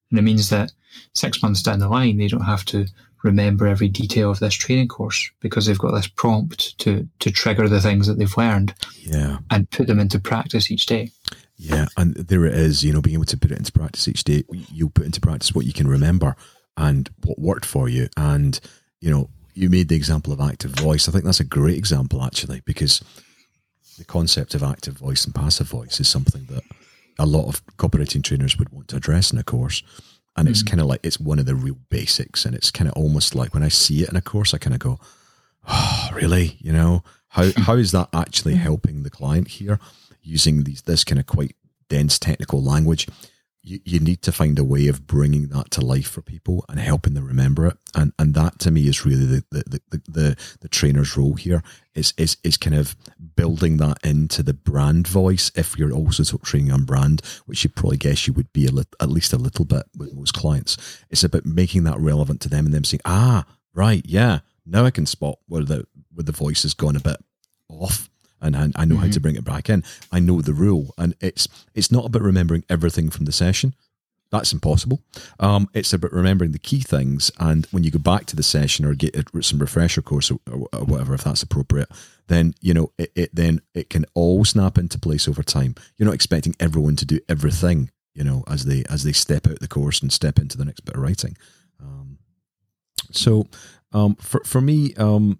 And 0.10 0.20
it 0.20 0.24
means 0.24 0.50
that 0.50 0.72
six 1.14 1.42
months 1.42 1.62
down 1.62 1.80
the 1.80 1.90
line, 1.90 2.18
they 2.18 2.28
don't 2.28 2.42
have 2.42 2.66
to 2.66 2.86
remember 3.24 3.68
every 3.68 3.88
detail 3.88 4.32
of 4.32 4.40
this 4.40 4.54
training 4.54 4.88
course 4.88 5.30
because 5.40 5.66
they've 5.66 5.78
got 5.78 5.92
this 5.92 6.08
prompt 6.08 6.78
to 6.80 7.08
to 7.20 7.32
trigger 7.32 7.68
the 7.68 7.82
things 7.82 8.08
that 8.08 8.18
they've 8.18 8.38
learned 8.38 8.74
yeah 9.02 9.38
and 9.52 9.70
put 9.70 9.88
them 9.88 10.00
into 10.00 10.20
practice 10.20 10.72
each 10.72 10.88
day 10.88 11.12
yeah, 11.62 11.86
and 11.96 12.16
there 12.16 12.46
it 12.46 12.56
is. 12.56 12.84
You 12.84 12.92
know, 12.92 13.02
being 13.02 13.16
able 13.16 13.26
to 13.26 13.38
put 13.38 13.52
it 13.52 13.58
into 13.58 13.72
practice 13.72 14.08
each 14.08 14.24
day, 14.24 14.44
you'll 14.72 14.90
put 14.90 15.06
into 15.06 15.22
practice 15.22 15.54
what 15.54 15.66
you 15.66 15.74
can 15.74 15.88
remember 15.88 16.36
and 16.76 17.08
what 17.24 17.38
worked 17.38 17.66
for 17.66 17.88
you. 17.88 18.10
And 18.18 18.60
you 19.00 19.12
know, 19.12 19.30
you 19.54 19.70
made 19.70 19.88
the 19.88 19.96
example 19.96 20.34
of 20.34 20.42
active 20.42 20.72
voice. 20.72 21.08
I 21.08 21.12
think 21.12 21.24
that's 21.24 21.40
a 21.40 21.46
great 21.46 21.78
example 21.78 22.24
actually, 22.24 22.62
because 22.66 23.04
the 24.00 24.06
concept 24.06 24.56
of 24.56 24.64
active 24.64 24.98
voice 24.98 25.24
and 25.24 25.36
passive 25.36 25.68
voice 25.68 26.00
is 26.00 26.08
something 26.08 26.46
that 26.46 26.64
a 27.20 27.28
lot 27.28 27.48
of 27.48 27.64
copywriting 27.78 28.24
trainers 28.24 28.58
would 28.58 28.70
want 28.70 28.88
to 28.88 28.96
address 28.96 29.32
in 29.32 29.38
a 29.38 29.44
course. 29.44 29.84
And 30.36 30.48
mm-hmm. 30.48 30.52
it's 30.52 30.64
kind 30.64 30.82
of 30.82 30.88
like 30.88 31.02
it's 31.04 31.20
one 31.20 31.38
of 31.38 31.46
the 31.46 31.54
real 31.54 31.78
basics, 31.90 32.44
and 32.44 32.56
it's 32.56 32.72
kind 32.72 32.90
of 32.90 32.96
almost 32.96 33.36
like 33.36 33.54
when 33.54 33.64
I 33.64 33.70
see 33.70 34.02
it 34.02 34.10
in 34.10 34.16
a 34.16 34.22
course, 34.22 34.56
I 34.56 34.58
kind 34.58 34.74
of 34.74 34.80
go, 34.80 35.00
"Oh, 35.68 36.10
really?" 36.16 36.58
You 36.60 36.74
know, 36.74 37.04
how 37.28 37.52
how 37.58 37.76
is 37.76 37.92
that 37.92 38.10
actually 38.14 38.56
helping 38.56 39.04
the 39.04 39.12
client 39.12 39.50
here? 39.50 39.80
Using 40.22 40.64
these 40.64 40.84
this 40.84 41.04
kind 41.04 41.20
of 41.20 41.26
quite 41.26 41.56
dense 41.90 42.18
technical 42.18 42.64
language, 42.64 43.08
you, 43.64 43.80
you 43.86 44.00
need 44.00 44.22
to 44.24 44.32
find 44.32 44.58
a 44.58 44.64
way 44.64 44.88
of 44.88 45.06
bringing 45.06 45.50
that 45.50 45.70
to 45.72 45.82
life 45.82 46.08
for 46.08 46.22
people 46.22 46.66
and 46.68 46.80
helping 46.80 47.14
them 47.14 47.28
remember 47.28 47.68
it. 47.68 47.78
And 47.96 48.14
and 48.18 48.34
that 48.34 48.60
to 48.60 48.72
me 48.72 48.88
is 48.88 49.06
really 49.06 49.26
the 49.26 49.44
the 49.52 49.82
the, 49.90 50.02
the, 50.08 50.38
the 50.62 50.70
trainer's 50.70 51.16
role 51.16 51.34
here 51.34 51.64
is, 51.94 52.14
is 52.18 52.38
is 52.44 52.58
kind 52.58 52.76
of 52.76 52.96
building 53.36 53.78
that 53.78 54.00
into 54.04 54.42
the 54.44 54.54
brand 54.54 55.08
voice. 55.08 55.52
If 55.56 55.78
you're 55.78 55.94
also 55.94 56.38
training 56.38 56.72
on 56.72 56.86
brand, 56.86 57.22
which 57.46 57.64
you 57.64 57.70
probably 57.70 57.98
guess 57.98 58.28
you 58.28 58.34
would 58.34 58.52
be 58.54 58.68
a 58.68 58.72
at 59.00 59.10
least 59.10 59.34
a 59.34 59.38
little 59.38 59.66
bit 59.66 59.84
with 59.96 60.14
most 60.14 60.34
clients, 60.34 61.04
it's 61.10 61.24
about 61.24 61.46
making 61.46 61.84
that 61.84 62.00
relevant 62.00 62.42
to 62.42 62.50
them 62.50 62.66
and 62.66 62.74
them 62.74 62.84
saying, 62.84 63.02
ah, 63.06 63.46
right, 63.74 64.04
yeah, 64.06 64.40
now 64.66 64.86
I 64.86 64.92
can 64.92 65.06
spot 65.06 65.40
where 65.48 65.64
the 65.64 65.86
where 66.14 66.24
the 66.24 66.32
voice 66.32 66.64
has 66.64 66.74
gone 66.74 66.96
a 66.96 67.00
bit 67.00 67.18
off 67.70 68.10
and 68.42 68.56
I, 68.56 68.72
I 68.76 68.86
know 68.86 68.96
mm-hmm. 68.96 68.96
how 68.96 69.02
to 69.04 69.10
mm-hmm. 69.10 69.22
bring 69.22 69.36
it 69.36 69.44
back 69.44 69.70
in. 69.70 69.84
I 70.12 70.20
know 70.20 70.42
the 70.42 70.54
rule, 70.54 70.94
and 70.98 71.16
it's 71.22 71.48
it's 71.74 71.92
not 71.92 72.06
about 72.06 72.22
remembering 72.22 72.64
everything 72.70 73.10
from 73.10 73.26
the 73.26 73.32
session. 73.32 73.74
That's 74.32 74.54
impossible. 74.54 75.02
Um, 75.42 75.68
it's 75.74 75.92
about 75.92 76.14
remembering 76.14 76.54
the 76.54 76.60
key 76.60 76.80
things, 76.80 77.32
and 77.38 77.66
when 77.72 77.84
you 77.84 77.92
go 77.92 78.00
back 78.00 78.26
to 78.28 78.36
the 78.36 78.44
session 78.44 78.86
or 78.86 78.96
get 78.96 79.16
some 79.42 79.60
refresher 79.60 80.02
course 80.02 80.32
or, 80.32 80.40
or 80.50 80.86
whatever, 80.86 81.14
if 81.14 81.26
that's 81.26 81.44
appropriate, 81.44 81.90
then 82.28 82.54
you 82.62 82.74
know 82.74 82.92
it, 82.98 83.12
it. 83.16 83.36
Then 83.36 83.62
it 83.74 83.90
can 83.90 84.06
all 84.14 84.46
snap 84.46 84.78
into 84.78 84.98
place 84.98 85.28
over 85.28 85.44
time. 85.44 85.76
You're 85.98 86.08
not 86.08 86.16
expecting 86.16 86.56
everyone 86.60 86.96
to 86.98 87.06
do 87.06 87.20
everything, 87.28 87.92
you 88.14 88.24
know, 88.24 88.44
as 88.48 88.66
they 88.66 88.84
as 88.90 89.04
they 89.04 89.12
step 89.12 89.48
out 89.48 89.60
the 89.60 89.68
course 89.68 90.02
and 90.02 90.14
step 90.14 90.40
into 90.40 90.58
the 90.58 90.66
next 90.66 90.82
bit 90.82 90.96
of 90.96 91.02
writing. 91.02 91.36
Um, 91.82 92.18
so, 93.12 93.48
um, 93.92 94.16
for 94.16 94.42
for 94.46 94.62
me, 94.62 94.94
um, 94.96 95.40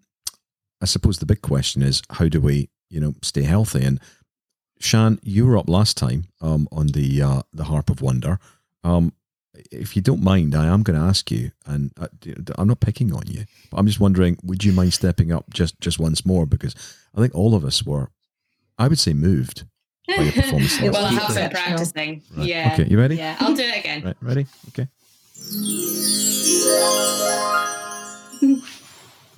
I 0.82 0.86
suppose 0.86 1.20
the 1.20 1.26
big 1.26 1.42
question 1.42 1.82
is 1.82 2.02
how 2.10 2.28
do 2.28 2.42
we 2.42 2.70
you 2.92 3.00
know, 3.00 3.16
stay 3.24 3.44
healthy. 3.44 3.84
And 3.84 4.00
Siân, 4.80 5.20
you 5.24 5.48
were 5.48 5.58
up 5.58 5.70
last 5.70 5.98
time 5.98 6.26
um, 6.42 6.68
on 6.72 6.88
the 6.88 7.22
uh, 7.22 7.42
the 7.54 7.64
Harp 7.66 7.90
of 7.90 8.02
Wonder. 8.02 8.40
Um, 8.84 9.14
if 9.72 9.96
you 9.96 10.02
don't 10.02 10.24
mind, 10.24 10.56
I 10.56 10.68
am 10.68 10.84
going 10.84 11.00
to 11.00 11.06
ask 11.06 11.30
you, 11.30 11.52
and 11.66 11.92
I, 12.00 12.08
I'm 12.58 12.68
not 12.68 12.80
picking 12.80 13.14
on 13.14 13.24
you, 13.28 13.46
but 13.70 13.78
I'm 13.78 13.88
just 13.88 14.00
wondering, 14.00 14.38
would 14.44 14.64
you 14.64 14.72
mind 14.72 14.94
stepping 14.94 15.32
up 15.32 15.46
just 15.54 15.80
just 15.80 16.00
once 16.00 16.26
more? 16.26 16.46
Because 16.46 16.76
I 17.16 17.22
think 17.22 17.34
all 17.36 17.56
of 17.56 17.64
us 17.64 17.84
were, 17.84 18.10
I 18.78 18.88
would 18.88 19.00
say, 19.00 19.14
moved 19.14 19.66
by 20.08 20.24
your 20.24 20.34
performance. 20.34 20.80
well, 20.82 20.96
I 21.06 21.12
have 21.12 21.36
been 21.36 21.50
practicing. 21.50 22.22
Right. 22.36 22.48
Yeah. 22.48 22.72
Okay, 22.74 22.90
you 22.90 22.98
ready? 23.00 23.16
Yeah, 23.16 23.38
I'll 23.40 23.56
do 23.56 23.64
it 23.64 23.78
again. 23.78 24.04
Right, 24.04 24.18
ready? 24.22 24.46
Okay. 24.70 24.88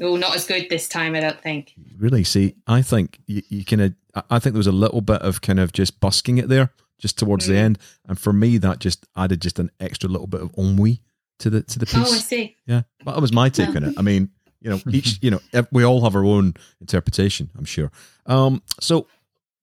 Oh, 0.02 0.16
not 0.16 0.36
as 0.36 0.46
good 0.46 0.70
this 0.70 0.88
time, 0.88 1.16
I 1.16 1.20
don't 1.20 1.42
think. 1.42 1.74
Really? 1.98 2.24
See, 2.24 2.56
I 2.68 2.82
think 2.82 3.20
you, 3.28 3.42
you 3.50 3.66
kind 3.66 3.82
of, 3.82 3.94
I 4.30 4.40
think 4.40 4.54
there 4.54 4.60
was 4.60 4.68
a 4.68 4.72
little 4.72 5.02
bit 5.02 5.22
of 5.22 5.42
kind 5.42 5.60
of 5.60 5.72
just 5.72 6.00
busking 6.00 6.38
it 6.38 6.50
there, 6.50 6.72
just 7.00 7.18
towards 7.18 7.46
mm. 7.46 7.50
the 7.50 7.58
end, 7.58 7.80
and 8.08 8.20
for 8.20 8.34
me, 8.34 8.58
that 8.58 8.80
just 8.80 9.06
added 9.16 9.42
just 9.42 9.60
an 9.60 9.72
extra 9.80 10.10
little 10.10 10.28
bit 10.28 10.42
of 10.42 10.52
ennui 10.58 11.02
to 11.40 11.50
the 11.50 11.64
to 11.64 11.80
the 11.80 11.86
piece. 11.86 11.96
Oh, 11.96 12.14
I 12.14 12.20
see. 12.20 12.56
Yeah, 12.66 12.84
but 13.04 13.14
that 13.14 13.22
was 13.22 13.34
my 13.34 13.50
take 13.50 13.76
on 13.76 13.84
it. 13.84 13.96
I 13.98 14.02
mean, 14.02 14.30
you 14.62 14.70
know, 14.70 14.80
each, 14.90 15.20
you 15.22 15.32
know, 15.32 15.40
we 15.72 15.84
all 15.84 16.02
have 16.04 16.16
our 16.16 16.26
own 16.26 16.54
interpretation. 16.82 17.50
I'm 17.58 17.66
sure. 17.66 17.92
Um, 18.26 18.64
so 18.80 19.08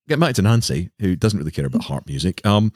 get 0.09 0.21
back 0.21 0.35
to 0.35 0.43
Nancy, 0.43 0.91
who 1.01 1.17
doesn't 1.17 1.39
really 1.39 1.51
care 1.51 1.67
about 1.67 1.85
harp 1.85 2.07
music. 2.07 2.45
Um, 2.47 2.73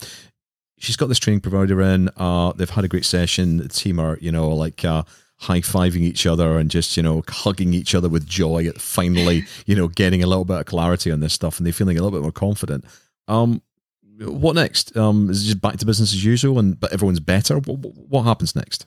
she's 0.79 0.97
got 0.97 1.09
this 1.09 1.19
training 1.19 1.41
provider 1.41 1.81
in. 1.83 2.09
Uh, 2.17 2.53
they've 2.53 2.71
had 2.71 2.85
a 2.85 2.89
great 2.89 3.05
session. 3.05 3.59
The 3.59 3.69
team 3.69 4.01
are, 4.01 4.19
you 4.21 4.33
know, 4.33 4.49
like 4.49 4.85
uh, 4.85 5.05
high 5.39 5.61
fiving 5.61 6.03
each 6.03 6.27
other 6.27 6.59
and 6.59 6.71
just 6.71 6.97
you 6.97 7.03
know 7.03 7.23
hugging 7.29 7.75
each 7.75 7.95
other 7.95 8.09
with 8.09 8.27
joy 8.27 8.67
at 8.67 8.81
finally 8.81 9.45
you 9.67 9.75
know 9.75 9.89
getting 9.89 10.23
a 10.23 10.27
little 10.27 10.45
bit 10.45 10.59
of 10.59 10.67
clarity 10.67 11.11
on 11.11 11.21
this 11.21 11.33
stuff 11.33 11.59
and 11.59 11.67
they're 11.67 11.73
feeling 11.73 11.99
a 11.99 12.03
little 12.03 12.17
bit 12.17 12.23
more 12.23 12.33
confident. 12.33 12.85
Um, 13.29 13.63
what 14.21 14.55
next? 14.55 14.97
Um, 14.97 15.29
is 15.31 15.43
it 15.43 15.47
just 15.47 15.61
back 15.61 15.77
to 15.79 15.87
business 15.87 16.13
as 16.13 16.25
usual 16.25 16.59
and 16.59 16.79
but 16.79 16.93
everyone's 16.93 17.21
better? 17.21 17.59
What, 17.59 17.79
what 17.79 18.23
happens 18.23 18.55
next? 18.55 18.87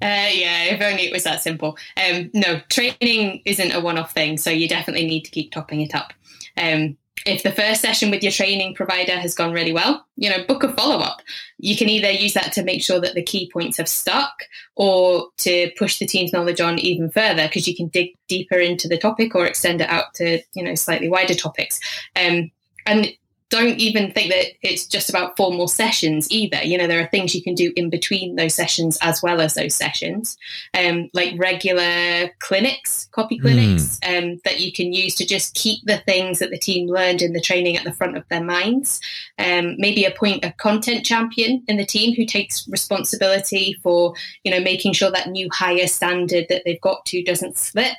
Uh, 0.00 0.30
yeah, 0.32 0.64
if 0.64 0.80
only 0.80 1.06
it 1.06 1.12
was 1.12 1.22
that 1.24 1.42
simple. 1.42 1.78
Um, 1.96 2.30
no, 2.34 2.60
training 2.68 3.40
isn't 3.44 3.72
a 3.72 3.80
one-off 3.80 4.12
thing, 4.12 4.36
so 4.36 4.50
you 4.50 4.68
definitely 4.68 5.06
need 5.06 5.20
to 5.22 5.30
keep 5.30 5.52
topping 5.52 5.80
it 5.80 5.94
up. 5.94 6.12
Um, 6.56 6.96
if 7.26 7.42
the 7.42 7.52
first 7.52 7.80
session 7.80 8.10
with 8.10 8.22
your 8.22 8.32
training 8.32 8.74
provider 8.74 9.16
has 9.16 9.34
gone 9.34 9.52
really 9.52 9.72
well, 9.72 10.06
you 10.16 10.28
know, 10.28 10.44
book 10.44 10.62
a 10.62 10.72
follow 10.72 10.98
up. 10.98 11.22
You 11.58 11.76
can 11.76 11.88
either 11.88 12.10
use 12.10 12.34
that 12.34 12.52
to 12.52 12.64
make 12.64 12.82
sure 12.82 13.00
that 13.00 13.14
the 13.14 13.22
key 13.22 13.50
points 13.52 13.76
have 13.76 13.88
stuck 13.88 14.44
or 14.76 15.28
to 15.38 15.70
push 15.78 15.98
the 15.98 16.06
team's 16.06 16.32
knowledge 16.32 16.60
on 16.60 16.78
even 16.78 17.10
further 17.10 17.46
because 17.46 17.68
you 17.68 17.76
can 17.76 17.88
dig 17.88 18.16
deeper 18.28 18.58
into 18.58 18.88
the 18.88 18.98
topic 18.98 19.34
or 19.34 19.46
extend 19.46 19.80
it 19.80 19.88
out 19.88 20.14
to, 20.14 20.40
you 20.54 20.62
know, 20.62 20.74
slightly 20.74 21.08
wider 21.08 21.34
topics. 21.34 21.78
Um, 22.16 22.50
and 22.86 23.12
don't 23.52 23.78
even 23.78 24.10
think 24.12 24.30
that 24.30 24.46
it's 24.62 24.86
just 24.86 25.10
about 25.10 25.36
formal 25.36 25.68
sessions 25.68 26.26
either. 26.30 26.62
You 26.62 26.78
know, 26.78 26.86
there 26.86 27.02
are 27.02 27.08
things 27.08 27.34
you 27.34 27.42
can 27.42 27.54
do 27.54 27.70
in 27.76 27.90
between 27.90 28.36
those 28.36 28.54
sessions 28.54 28.96
as 29.02 29.22
well 29.22 29.42
as 29.42 29.52
those 29.52 29.74
sessions, 29.74 30.38
um, 30.72 31.10
like 31.12 31.38
regular 31.38 32.30
clinics, 32.38 33.08
copy 33.12 33.36
Hmm. 33.36 33.42
clinics, 33.42 34.00
um, 34.08 34.40
that 34.44 34.60
you 34.60 34.72
can 34.72 34.94
use 34.94 35.14
to 35.16 35.26
just 35.26 35.54
keep 35.54 35.80
the 35.84 35.98
things 35.98 36.38
that 36.38 36.50
the 36.50 36.58
team 36.58 36.88
learned 36.88 37.20
in 37.20 37.34
the 37.34 37.42
training 37.42 37.76
at 37.76 37.84
the 37.84 37.92
front 37.92 38.16
of 38.16 38.24
their 38.30 38.42
minds. 38.42 39.00
Um, 39.38 39.76
maybe 39.76 40.06
appoint 40.06 40.46
a 40.46 40.52
content 40.52 41.04
champion 41.04 41.62
in 41.68 41.76
the 41.76 41.84
team 41.84 42.14
who 42.14 42.24
takes 42.24 42.66
responsibility 42.68 43.76
for, 43.82 44.14
you 44.44 44.50
know, 44.50 44.60
making 44.60 44.94
sure 44.94 45.10
that 45.10 45.28
new 45.28 45.50
higher 45.52 45.86
standard 45.88 46.46
that 46.48 46.62
they've 46.64 46.80
got 46.80 47.04
to 47.06 47.22
doesn't 47.22 47.58
slip. 47.58 47.98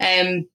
Um, 0.00 0.48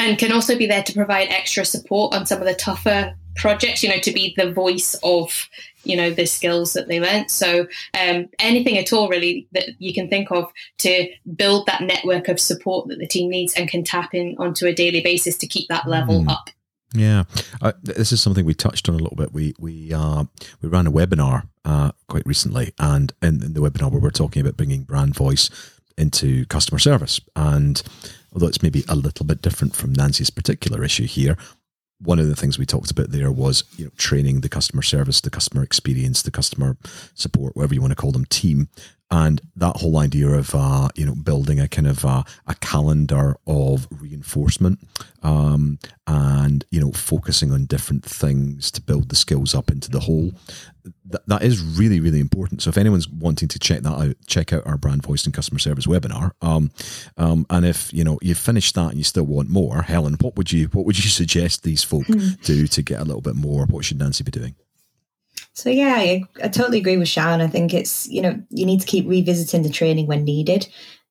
and 0.00 0.18
can 0.18 0.32
also 0.32 0.58
be 0.58 0.66
there 0.66 0.82
to 0.82 0.92
provide 0.92 1.28
extra 1.28 1.64
support 1.64 2.12
on 2.12 2.26
some 2.26 2.40
of 2.40 2.46
the 2.46 2.54
tougher 2.54 3.14
projects 3.36 3.82
you 3.82 3.88
know 3.88 3.98
to 3.98 4.12
be 4.12 4.34
the 4.36 4.52
voice 4.52 4.94
of 5.02 5.48
you 5.84 5.96
know 5.96 6.10
the 6.10 6.26
skills 6.26 6.72
that 6.72 6.88
they 6.88 7.00
learnt 7.00 7.30
so 7.30 7.66
um, 7.98 8.28
anything 8.38 8.76
at 8.78 8.92
all 8.92 9.08
really 9.08 9.46
that 9.52 9.68
you 9.78 9.94
can 9.94 10.08
think 10.08 10.30
of 10.30 10.50
to 10.78 11.08
build 11.36 11.66
that 11.66 11.82
network 11.82 12.28
of 12.28 12.40
support 12.40 12.88
that 12.88 12.98
the 12.98 13.06
team 13.06 13.30
needs 13.30 13.54
and 13.54 13.68
can 13.68 13.84
tap 13.84 14.14
in 14.14 14.34
onto 14.38 14.66
a 14.66 14.74
daily 14.74 15.00
basis 15.00 15.36
to 15.36 15.46
keep 15.46 15.68
that 15.68 15.86
level 15.88 16.16
Mm. 16.16 16.30
up 16.30 16.50
Yeah, 16.94 17.24
uh, 17.60 17.72
this 17.82 18.12
is 18.12 18.22
something 18.22 18.46
we 18.46 18.54
touched 18.54 18.88
on 18.88 18.94
a 18.94 18.98
little 18.98 19.16
bit. 19.16 19.32
We 19.32 19.54
we 19.58 19.92
uh, 19.92 20.24
we 20.62 20.68
ran 20.68 20.86
a 20.86 20.92
webinar 20.92 21.48
uh, 21.64 21.90
quite 22.08 22.24
recently, 22.26 22.72
and 22.78 23.12
in, 23.20 23.42
in 23.42 23.52
the 23.54 23.60
webinar 23.60 23.90
we 23.90 23.98
were 23.98 24.10
talking 24.10 24.40
about 24.40 24.56
bringing 24.56 24.84
brand 24.84 25.14
voice 25.14 25.50
into 25.98 26.46
customer 26.46 26.78
service. 26.78 27.20
And 27.34 27.82
although 28.32 28.46
it's 28.46 28.62
maybe 28.62 28.84
a 28.88 28.94
little 28.94 29.26
bit 29.26 29.42
different 29.42 29.74
from 29.74 29.92
Nancy's 29.92 30.30
particular 30.30 30.84
issue 30.84 31.06
here, 31.06 31.36
one 32.00 32.18
of 32.18 32.28
the 32.28 32.36
things 32.36 32.58
we 32.58 32.66
talked 32.66 32.90
about 32.90 33.10
there 33.10 33.32
was 33.32 33.64
you 33.76 33.86
know 33.86 33.90
training 33.96 34.40
the 34.40 34.48
customer 34.48 34.82
service, 34.82 35.20
the 35.20 35.30
customer 35.30 35.62
experience, 35.62 36.22
the 36.22 36.30
customer 36.30 36.76
support, 37.14 37.56
whatever 37.56 37.74
you 37.74 37.80
want 37.80 37.92
to 37.92 37.96
call 37.96 38.12
them, 38.12 38.26
team, 38.26 38.68
and 39.10 39.40
that 39.54 39.76
whole 39.76 39.98
idea 39.98 40.28
of 40.28 40.54
uh, 40.54 40.88
you 40.96 41.06
know 41.06 41.14
building 41.14 41.60
a 41.60 41.68
kind 41.68 41.86
of 41.86 42.04
uh, 42.04 42.22
a 42.46 42.54
calendar 42.56 43.36
of 43.46 43.86
reinforcement 43.90 44.80
um, 45.22 45.78
and 46.06 46.64
you 46.70 46.80
know 46.80 46.92
focusing 46.92 47.52
on 47.52 47.66
different 47.66 48.04
things 48.04 48.70
to 48.72 48.82
build 48.82 49.08
the 49.08 49.16
skills 49.16 49.54
up 49.54 49.70
into 49.70 49.90
the 49.90 50.00
whole. 50.00 50.32
Th- 51.10 51.22
that 51.26 51.42
is 51.42 51.62
really 51.62 52.00
really 52.00 52.20
important. 52.20 52.62
So 52.62 52.70
if 52.70 52.76
anyone's 52.76 53.08
wanting 53.08 53.48
to 53.48 53.58
check 53.58 53.82
that 53.82 53.92
out, 53.92 54.16
check 54.26 54.52
out 54.52 54.66
our 54.66 54.76
brand 54.76 55.04
voice 55.04 55.24
and 55.24 55.34
customer 55.34 55.60
service 55.60 55.86
webinar. 55.86 56.32
Um, 56.42 56.70
um, 57.16 57.46
and 57.48 57.64
if 57.64 57.92
you 57.92 58.02
know 58.02 58.18
you've 58.22 58.38
finished 58.38 58.74
that 58.74 58.88
and 58.88 58.98
you 58.98 59.04
still 59.04 59.26
want 59.26 59.48
more, 59.48 59.82
Helen, 59.82 60.14
what 60.20 60.36
would 60.36 60.50
you 60.52 60.66
what 60.72 60.84
would 60.84 61.02
you 61.02 61.10
suggest 61.10 61.62
these 61.62 61.84
folk 61.84 62.06
do 62.42 62.66
to 62.66 62.82
get 62.82 63.00
a 63.00 63.04
little 63.04 63.22
bit 63.22 63.36
more? 63.36 63.66
What 63.66 63.84
should 63.84 64.00
Nancy 64.00 64.24
be 64.24 64.32
doing? 64.32 64.56
So 65.52 65.70
yeah, 65.70 65.94
I, 65.96 66.24
I 66.42 66.48
totally 66.48 66.78
agree 66.78 66.96
with 66.96 67.08
Sharon. 67.08 67.40
I 67.40 67.46
think 67.46 67.72
it's 67.72 68.08
you 68.08 68.22
know 68.22 68.40
you 68.50 68.66
need 68.66 68.80
to 68.80 68.86
keep 68.86 69.08
revisiting 69.08 69.62
the 69.62 69.70
training 69.70 70.06
when 70.06 70.24
needed, 70.24 70.68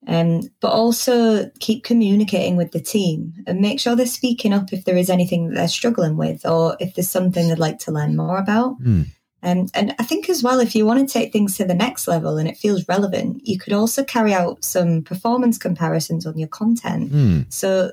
um, 0.08 0.42
but 0.62 0.72
also 0.72 1.50
keep 1.60 1.84
communicating 1.84 2.56
with 2.56 2.72
the 2.72 2.80
team 2.80 3.34
and 3.48 3.60
make 3.60 3.80
sure 3.80 3.96
they're 3.96 4.06
speaking 4.06 4.54
up 4.54 4.72
if 4.72 4.86
there 4.86 4.98
is 4.98 5.10
anything 5.10 5.48
that 5.48 5.56
they're 5.56 5.68
struggling 5.68 6.18
with 6.18 6.46
or 6.46 6.78
if 6.80 6.94
there's 6.96 7.10
something 7.10 7.48
they'd 7.48 7.60
like 7.60 7.80
to 7.80 7.92
learn 7.92 8.16
more 8.16 8.38
about. 8.38 8.76
Hmm. 8.76 9.04
Um, 9.44 9.68
and 9.76 9.96
I 10.00 10.04
think 10.04 10.28
as 10.28 10.42
well, 10.42 10.60
if 10.60 10.74
you 10.74 10.88
want 10.88 11.08
to 11.08 11.14
take 11.14 11.32
things 11.32 11.56
to 11.58 11.66
the 11.66 11.76
next 11.76 12.08
level 12.08 12.38
and 12.38 12.50
it 12.50 12.58
feels 12.58 12.88
relevant, 12.88 13.48
you 13.48 13.60
could 13.60 13.74
also 13.74 14.04
carry 14.04 14.34
out 14.34 14.64
some 14.64 15.04
performance 15.04 15.60
comparisons 15.60 16.26
on 16.26 16.38
your 16.38 16.48
content. 16.48 17.12
Hmm. 17.12 17.42
So, 17.50 17.92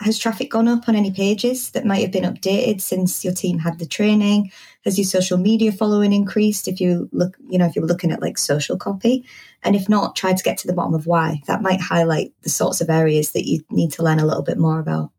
has 0.00 0.18
traffic 0.18 0.50
gone 0.50 0.68
up 0.68 0.88
on 0.88 0.94
any 0.94 1.10
pages 1.10 1.70
that 1.70 1.86
might 1.86 2.02
have 2.02 2.12
been 2.12 2.24
updated 2.24 2.80
since 2.80 3.24
your 3.24 3.32
team 3.32 3.58
had 3.58 3.78
the 3.78 3.86
training? 3.86 4.52
Has 4.84 4.98
your 4.98 5.06
social 5.06 5.38
media 5.38 5.72
following 5.72 6.12
increased? 6.12 6.68
If 6.68 6.80
you 6.80 7.08
look, 7.12 7.36
you 7.48 7.58
know, 7.58 7.66
if 7.66 7.74
you're 7.74 7.86
looking 7.86 8.12
at 8.12 8.20
like 8.20 8.36
social 8.36 8.76
copy, 8.76 9.24
and 9.62 9.74
if 9.74 9.88
not, 9.88 10.14
try 10.14 10.34
to 10.34 10.42
get 10.42 10.58
to 10.58 10.66
the 10.66 10.74
bottom 10.74 10.94
of 10.94 11.06
why. 11.06 11.40
That 11.46 11.62
might 11.62 11.80
highlight 11.80 12.32
the 12.42 12.50
sorts 12.50 12.80
of 12.80 12.90
areas 12.90 13.32
that 13.32 13.48
you 13.48 13.64
need 13.70 13.92
to 13.92 14.02
learn 14.02 14.20
a 14.20 14.26
little 14.26 14.42
bit 14.42 14.58
more 14.58 14.78
about. 14.78 15.10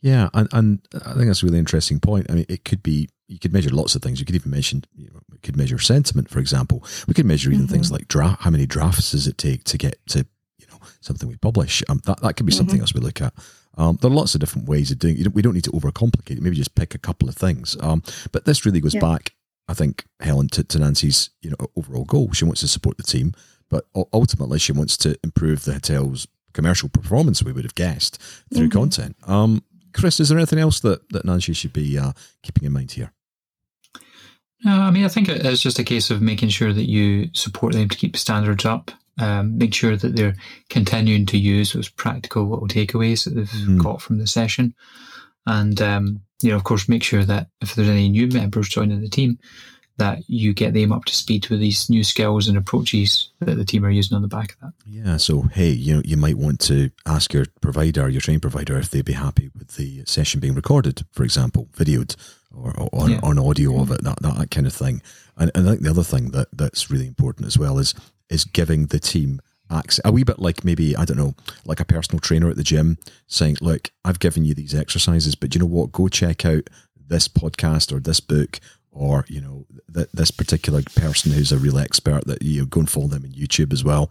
Yeah, 0.00 0.28
and, 0.34 0.48
and 0.52 0.80
I 0.94 1.14
think 1.14 1.26
that's 1.26 1.42
a 1.42 1.46
really 1.46 1.58
interesting 1.58 1.98
point. 1.98 2.26
I 2.30 2.34
mean, 2.34 2.46
it 2.48 2.64
could 2.64 2.82
be 2.82 3.08
you 3.26 3.38
could 3.38 3.52
measure 3.52 3.70
lots 3.70 3.94
of 3.94 4.02
things. 4.02 4.20
You 4.20 4.26
could 4.26 4.36
even 4.36 4.50
mention 4.50 4.84
you 4.94 5.06
know, 5.06 5.20
we 5.30 5.38
could 5.38 5.56
measure 5.56 5.78
sentiment, 5.78 6.28
for 6.30 6.38
example. 6.38 6.84
We 7.06 7.14
could 7.14 7.26
measure 7.26 7.50
even 7.50 7.66
Mhm. 7.66 7.70
things 7.70 7.90
like 7.90 8.08
draft. 8.08 8.42
How 8.42 8.50
many 8.50 8.66
drafts 8.66 9.10
does 9.10 9.26
it 9.26 9.38
take 9.38 9.64
to 9.64 9.78
get 9.78 9.98
to 10.08 10.26
you 10.58 10.66
know 10.70 10.78
something 11.00 11.28
we 11.28 11.36
publish? 11.36 11.82
Um, 11.88 12.00
that 12.04 12.20
that 12.20 12.36
could 12.36 12.46
be 12.46 12.52
something 12.52 12.80
else 12.80 12.94
we 12.94 13.00
look 13.00 13.20
at. 13.20 13.34
Um, 13.78 13.96
there 14.02 14.10
are 14.10 14.14
lots 14.14 14.34
of 14.34 14.40
different 14.40 14.68
ways 14.68 14.90
of 14.90 14.98
doing. 14.98 15.18
it. 15.18 15.32
We 15.32 15.40
don't 15.40 15.54
need 15.54 15.64
to 15.64 15.70
overcomplicate 15.72 16.32
it. 16.32 16.42
Maybe 16.42 16.56
just 16.56 16.74
pick 16.74 16.94
a 16.94 16.98
couple 16.98 17.28
of 17.28 17.36
things. 17.36 17.76
Um, 17.80 18.02
but 18.32 18.44
this 18.44 18.66
really 18.66 18.80
goes 18.80 18.94
Yeah. 18.94 19.00
back, 19.00 19.32
I 19.68 19.74
think, 19.74 20.04
Helen, 20.20 20.48
to, 20.48 20.64
to 20.64 20.78
Nancy's 20.78 21.30
you 21.40 21.50
know 21.50 21.56
overall 21.76 22.04
goal. 22.04 22.32
She 22.32 22.44
wants 22.44 22.60
to 22.62 22.68
support 22.68 22.96
the 22.96 23.02
team, 23.04 23.32
but 23.70 23.86
ultimately 24.12 24.58
she 24.58 24.72
wants 24.72 24.96
to 24.98 25.16
improve 25.24 25.64
the 25.64 25.72
hotel's 25.74 26.26
commercial 26.54 26.88
performance. 26.88 27.42
We 27.42 27.52
would 27.52 27.64
have 27.64 27.74
guessed 27.76 28.20
through 28.52 28.68
Mhm. 28.68 28.72
content. 28.72 29.16
Um, 29.24 29.62
Chris, 29.94 30.18
is 30.20 30.28
there 30.28 30.38
anything 30.38 30.58
else 30.58 30.80
that, 30.80 31.08
that 31.10 31.24
Nancy 31.24 31.52
should 31.54 31.72
be 31.72 31.96
uh, 31.96 32.12
keeping 32.42 32.64
in 32.64 32.72
mind 32.72 32.92
here? 32.92 33.12
No, 34.64 34.72
I 34.72 34.90
mean, 34.90 35.04
I 35.04 35.08
think 35.08 35.28
it's 35.28 35.62
just 35.62 35.78
a 35.78 35.84
case 35.84 36.10
of 36.10 36.20
making 36.20 36.48
sure 36.48 36.72
that 36.72 36.88
you 36.88 37.30
support 37.32 37.74
them 37.74 37.88
to 37.88 37.96
keep 37.96 38.16
standards 38.16 38.64
up. 38.64 38.90
Um, 39.18 39.58
make 39.58 39.74
sure 39.74 39.96
that 39.96 40.14
they're 40.14 40.36
continuing 40.70 41.26
to 41.26 41.38
use 41.38 41.72
those 41.72 41.88
practical 41.88 42.48
little 42.48 42.68
takeaways 42.68 43.24
that 43.24 43.34
they've 43.34 43.48
Mm. 43.48 43.82
got 43.82 44.00
from 44.00 44.18
the 44.18 44.26
session, 44.26 44.74
and 45.46 45.80
um, 45.82 46.20
you 46.42 46.50
know, 46.50 46.56
of 46.56 46.64
course, 46.64 46.88
make 46.88 47.02
sure 47.02 47.24
that 47.24 47.48
if 47.60 47.74
there's 47.74 47.88
any 47.88 48.08
new 48.08 48.28
members 48.28 48.68
joining 48.68 49.00
the 49.00 49.08
team, 49.08 49.38
that 49.96 50.22
you 50.28 50.54
get 50.54 50.74
them 50.74 50.92
up 50.92 51.04
to 51.06 51.14
speed 51.14 51.48
with 51.48 51.58
these 51.58 51.90
new 51.90 52.04
skills 52.04 52.46
and 52.46 52.56
approaches 52.56 53.30
that 53.40 53.56
the 53.56 53.64
team 53.64 53.84
are 53.84 53.90
using 53.90 54.14
on 54.14 54.22
the 54.22 54.28
back 54.28 54.52
of 54.52 54.60
that. 54.60 54.72
Yeah, 54.86 55.16
so 55.16 55.42
hey, 55.52 55.70
you 55.70 55.96
know, 55.96 56.02
you 56.04 56.16
might 56.16 56.38
want 56.38 56.60
to 56.60 56.90
ask 57.04 57.32
your 57.32 57.46
provider, 57.60 58.08
your 58.08 58.20
training 58.20 58.38
provider, 58.40 58.78
if 58.78 58.90
they'd 58.90 59.04
be 59.04 59.14
happy 59.14 59.50
with 59.58 59.74
the 59.74 60.04
session 60.06 60.38
being 60.38 60.54
recorded, 60.54 61.04
for 61.10 61.24
example, 61.24 61.66
videoed 61.76 62.14
or, 62.54 62.72
or 62.78 62.88
on, 62.92 63.10
Yeah. 63.10 63.20
on 63.24 63.38
audio 63.40 63.80
of 63.80 63.90
it, 63.90 64.04
that, 64.04 64.22
that 64.22 64.36
that 64.38 64.50
kind 64.52 64.68
of 64.68 64.72
thing. 64.72 65.02
And, 65.36 65.50
and 65.56 65.66
I 65.66 65.70
think 65.72 65.82
the 65.82 65.90
other 65.90 66.04
thing 66.04 66.30
that 66.30 66.46
that's 66.52 66.88
really 66.92 67.08
important 67.08 67.48
as 67.48 67.58
well 67.58 67.78
is 67.80 67.92
is 68.30 68.44
giving 68.44 68.86
the 68.86 68.98
team 68.98 69.40
access 69.70 70.00
a 70.04 70.12
wee 70.12 70.24
bit 70.24 70.38
like 70.38 70.64
maybe 70.64 70.96
I 70.96 71.04
don't 71.04 71.18
know, 71.18 71.34
like 71.64 71.80
a 71.80 71.84
personal 71.84 72.20
trainer 72.20 72.48
at 72.48 72.56
the 72.56 72.62
gym 72.62 72.98
saying, 73.26 73.58
"Look, 73.60 73.90
I've 74.04 74.18
given 74.18 74.44
you 74.44 74.54
these 74.54 74.74
exercises, 74.74 75.34
but 75.34 75.54
you 75.54 75.60
know 75.60 75.66
what? 75.66 75.92
Go 75.92 76.08
check 76.08 76.44
out 76.44 76.68
this 76.96 77.28
podcast 77.28 77.92
or 77.92 78.00
this 78.00 78.20
book." 78.20 78.60
Or 78.90 79.24
you 79.28 79.40
know 79.40 79.66
th- 79.94 80.08
this 80.12 80.32
particular 80.32 80.82
person 80.96 81.30
who's 81.30 81.52
a 81.52 81.58
real 81.58 81.78
expert 81.78 82.26
that 82.26 82.42
you 82.42 82.60
know, 82.60 82.66
go 82.66 82.80
and 82.80 82.90
follow 82.90 83.06
them 83.06 83.22
on 83.22 83.30
YouTube 83.30 83.72
as 83.72 83.84
well 83.84 84.10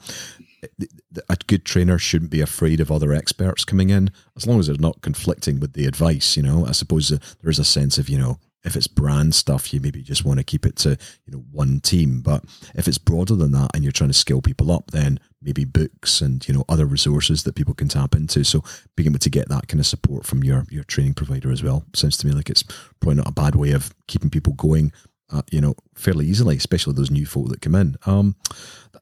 a 1.30 1.38
good 1.48 1.66
trainer 1.66 1.98
shouldn't 1.98 2.32
be 2.32 2.42
afraid 2.42 2.80
of 2.80 2.92
other 2.92 3.14
experts 3.14 3.64
coming 3.64 3.90
in 3.90 4.12
as 4.36 4.48
long 4.48 4.60
as 4.60 4.68
they're 4.68 4.76
not 4.78 5.02
conflicting 5.02 5.60
with 5.60 5.74
the 5.74 5.86
advice 5.86 6.36
you 6.36 6.44
know 6.44 6.66
i 6.66 6.72
suppose 6.72 7.12
uh, 7.12 7.18
there 7.42 7.52
is 7.52 7.60
a 7.60 7.66
sense 7.66 7.98
of 7.98 8.10
you 8.10 8.18
know 8.18 8.40
if 8.64 8.76
it's 8.76 8.88
brand 8.88 9.34
stuff 9.34 9.74
you 9.74 9.80
maybe 9.80 10.02
just 10.02 10.26
want 10.26 10.40
to 10.40 10.44
keep 10.44 10.66
it 10.66 10.76
to 10.76 10.98
you 11.26 11.32
know 11.32 11.44
one 11.52 11.80
team. 11.80 12.22
But 12.22 12.44
if 12.76 12.88
it's 12.88 12.98
broader 12.98 13.36
than 13.36 13.52
that 13.52 13.72
and 13.74 13.84
you're 13.84 13.92
trying 13.92 14.10
to 14.10 14.14
scale 14.14 14.42
people 14.42 14.72
up 14.72 14.92
then 14.92 15.20
maybe 15.42 15.66
books 15.66 16.22
and 16.22 16.46
you 16.48 16.54
know 16.54 16.66
other 16.70 16.86
resources 16.86 17.44
that 17.44 17.56
people 17.56 17.74
can 17.74 17.88
tap 17.88 18.16
into. 18.16 18.44
So 18.44 18.64
being 18.96 19.08
able 19.08 19.20
to 19.20 19.30
get 19.30 19.50
that 19.50 19.68
kind 19.68 19.80
of 19.80 19.86
support 19.86 20.26
from 20.26 20.44
your 20.44 20.66
your 20.70 20.84
training 20.84 21.14
provider 21.14 21.52
as 21.52 21.64
well 21.64 21.86
sounds 21.94 22.18
to 22.18 22.28
me 22.28 22.34
like 22.34 22.50
it's 22.50 22.64
probably 23.00 23.16
not 23.16 23.30
a 23.30 23.32
bad 23.32 23.56
way 23.56 23.72
of 23.72 23.94
keeping 24.08 24.30
people 24.30 24.54
going 24.54 24.92
uh, 25.32 25.42
you 25.52 25.60
know 25.60 25.76
fairly 25.96 26.26
easily 26.26 26.56
especially 26.56 26.94
those 26.94 27.12
new 27.12 27.26
folk 27.26 27.50
that 27.50 27.62
come 27.62 27.76
in. 27.76 27.96
Um 28.06 28.36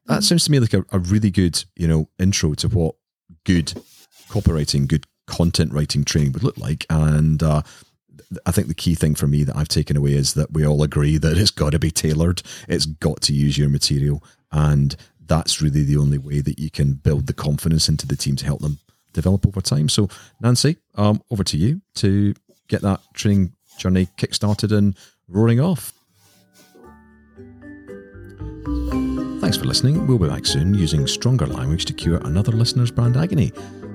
that 0.07 0.23
sounds 0.23 0.45
to 0.45 0.51
me 0.51 0.59
like 0.59 0.73
a, 0.73 0.85
a 0.91 0.99
really 0.99 1.31
good, 1.31 1.63
you 1.75 1.87
know, 1.87 2.09
intro 2.19 2.53
to 2.55 2.67
what 2.67 2.95
good 3.45 3.73
copywriting, 4.29 4.87
good 4.87 5.05
content 5.27 5.73
writing 5.73 6.03
training 6.03 6.33
would 6.33 6.43
look 6.43 6.57
like. 6.57 6.85
And 6.89 7.41
uh, 7.41 7.63
I 8.45 8.51
think 8.51 8.67
the 8.67 8.73
key 8.73 8.95
thing 8.95 9.15
for 9.15 9.27
me 9.27 9.43
that 9.43 9.55
I've 9.55 9.67
taken 9.67 9.97
away 9.97 10.13
is 10.13 10.33
that 10.33 10.53
we 10.53 10.65
all 10.65 10.83
agree 10.83 11.17
that 11.17 11.37
it's 11.37 11.51
got 11.51 11.71
to 11.71 11.79
be 11.79 11.91
tailored. 11.91 12.41
It's 12.67 12.85
got 12.85 13.21
to 13.21 13.33
use 13.33 13.57
your 13.57 13.69
material, 13.69 14.23
and 14.51 14.95
that's 15.25 15.61
really 15.61 15.83
the 15.83 15.97
only 15.97 16.17
way 16.17 16.41
that 16.41 16.59
you 16.59 16.69
can 16.69 16.93
build 16.93 17.27
the 17.27 17.33
confidence 17.33 17.89
into 17.89 18.07
the 18.07 18.15
team 18.15 18.35
to 18.37 18.45
help 18.45 18.61
them 18.61 18.79
develop 19.13 19.47
over 19.47 19.61
time. 19.61 19.89
So, 19.89 20.09
Nancy, 20.41 20.77
um, 20.95 21.21
over 21.31 21.43
to 21.45 21.57
you 21.57 21.81
to 21.95 22.35
get 22.67 22.81
that 22.81 23.01
training 23.13 23.53
journey 23.77 24.07
kickstarted 24.17 24.75
and 24.75 24.95
roaring 25.27 25.59
off. 25.59 25.93
Thanks 29.41 29.57
for 29.57 29.65
listening. 29.65 30.07
We'll 30.07 30.17
be 30.17 30.27
back 30.27 30.45
soon 30.45 30.73
using 30.73 31.05
stronger 31.05 31.45
language 31.45 31.85
to 31.85 31.93
cure 31.93 32.17
another 32.17 32.51
listener's 32.51 32.91
brand 32.91 33.15
agony. 33.15 33.51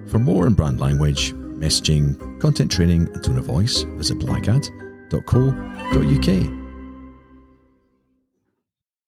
For 0.07 0.19
more 0.19 0.47
on 0.47 0.55
brand 0.55 0.81
language, 0.81 1.35
messaging, 1.61 2.41
content 2.41 2.73
training, 2.73 3.09
and 3.13 3.23
tone 3.23 3.39
of 3.39 3.45
voice, 3.45 3.83
visit 3.83 4.19
blackad.co.uk. 4.19 6.60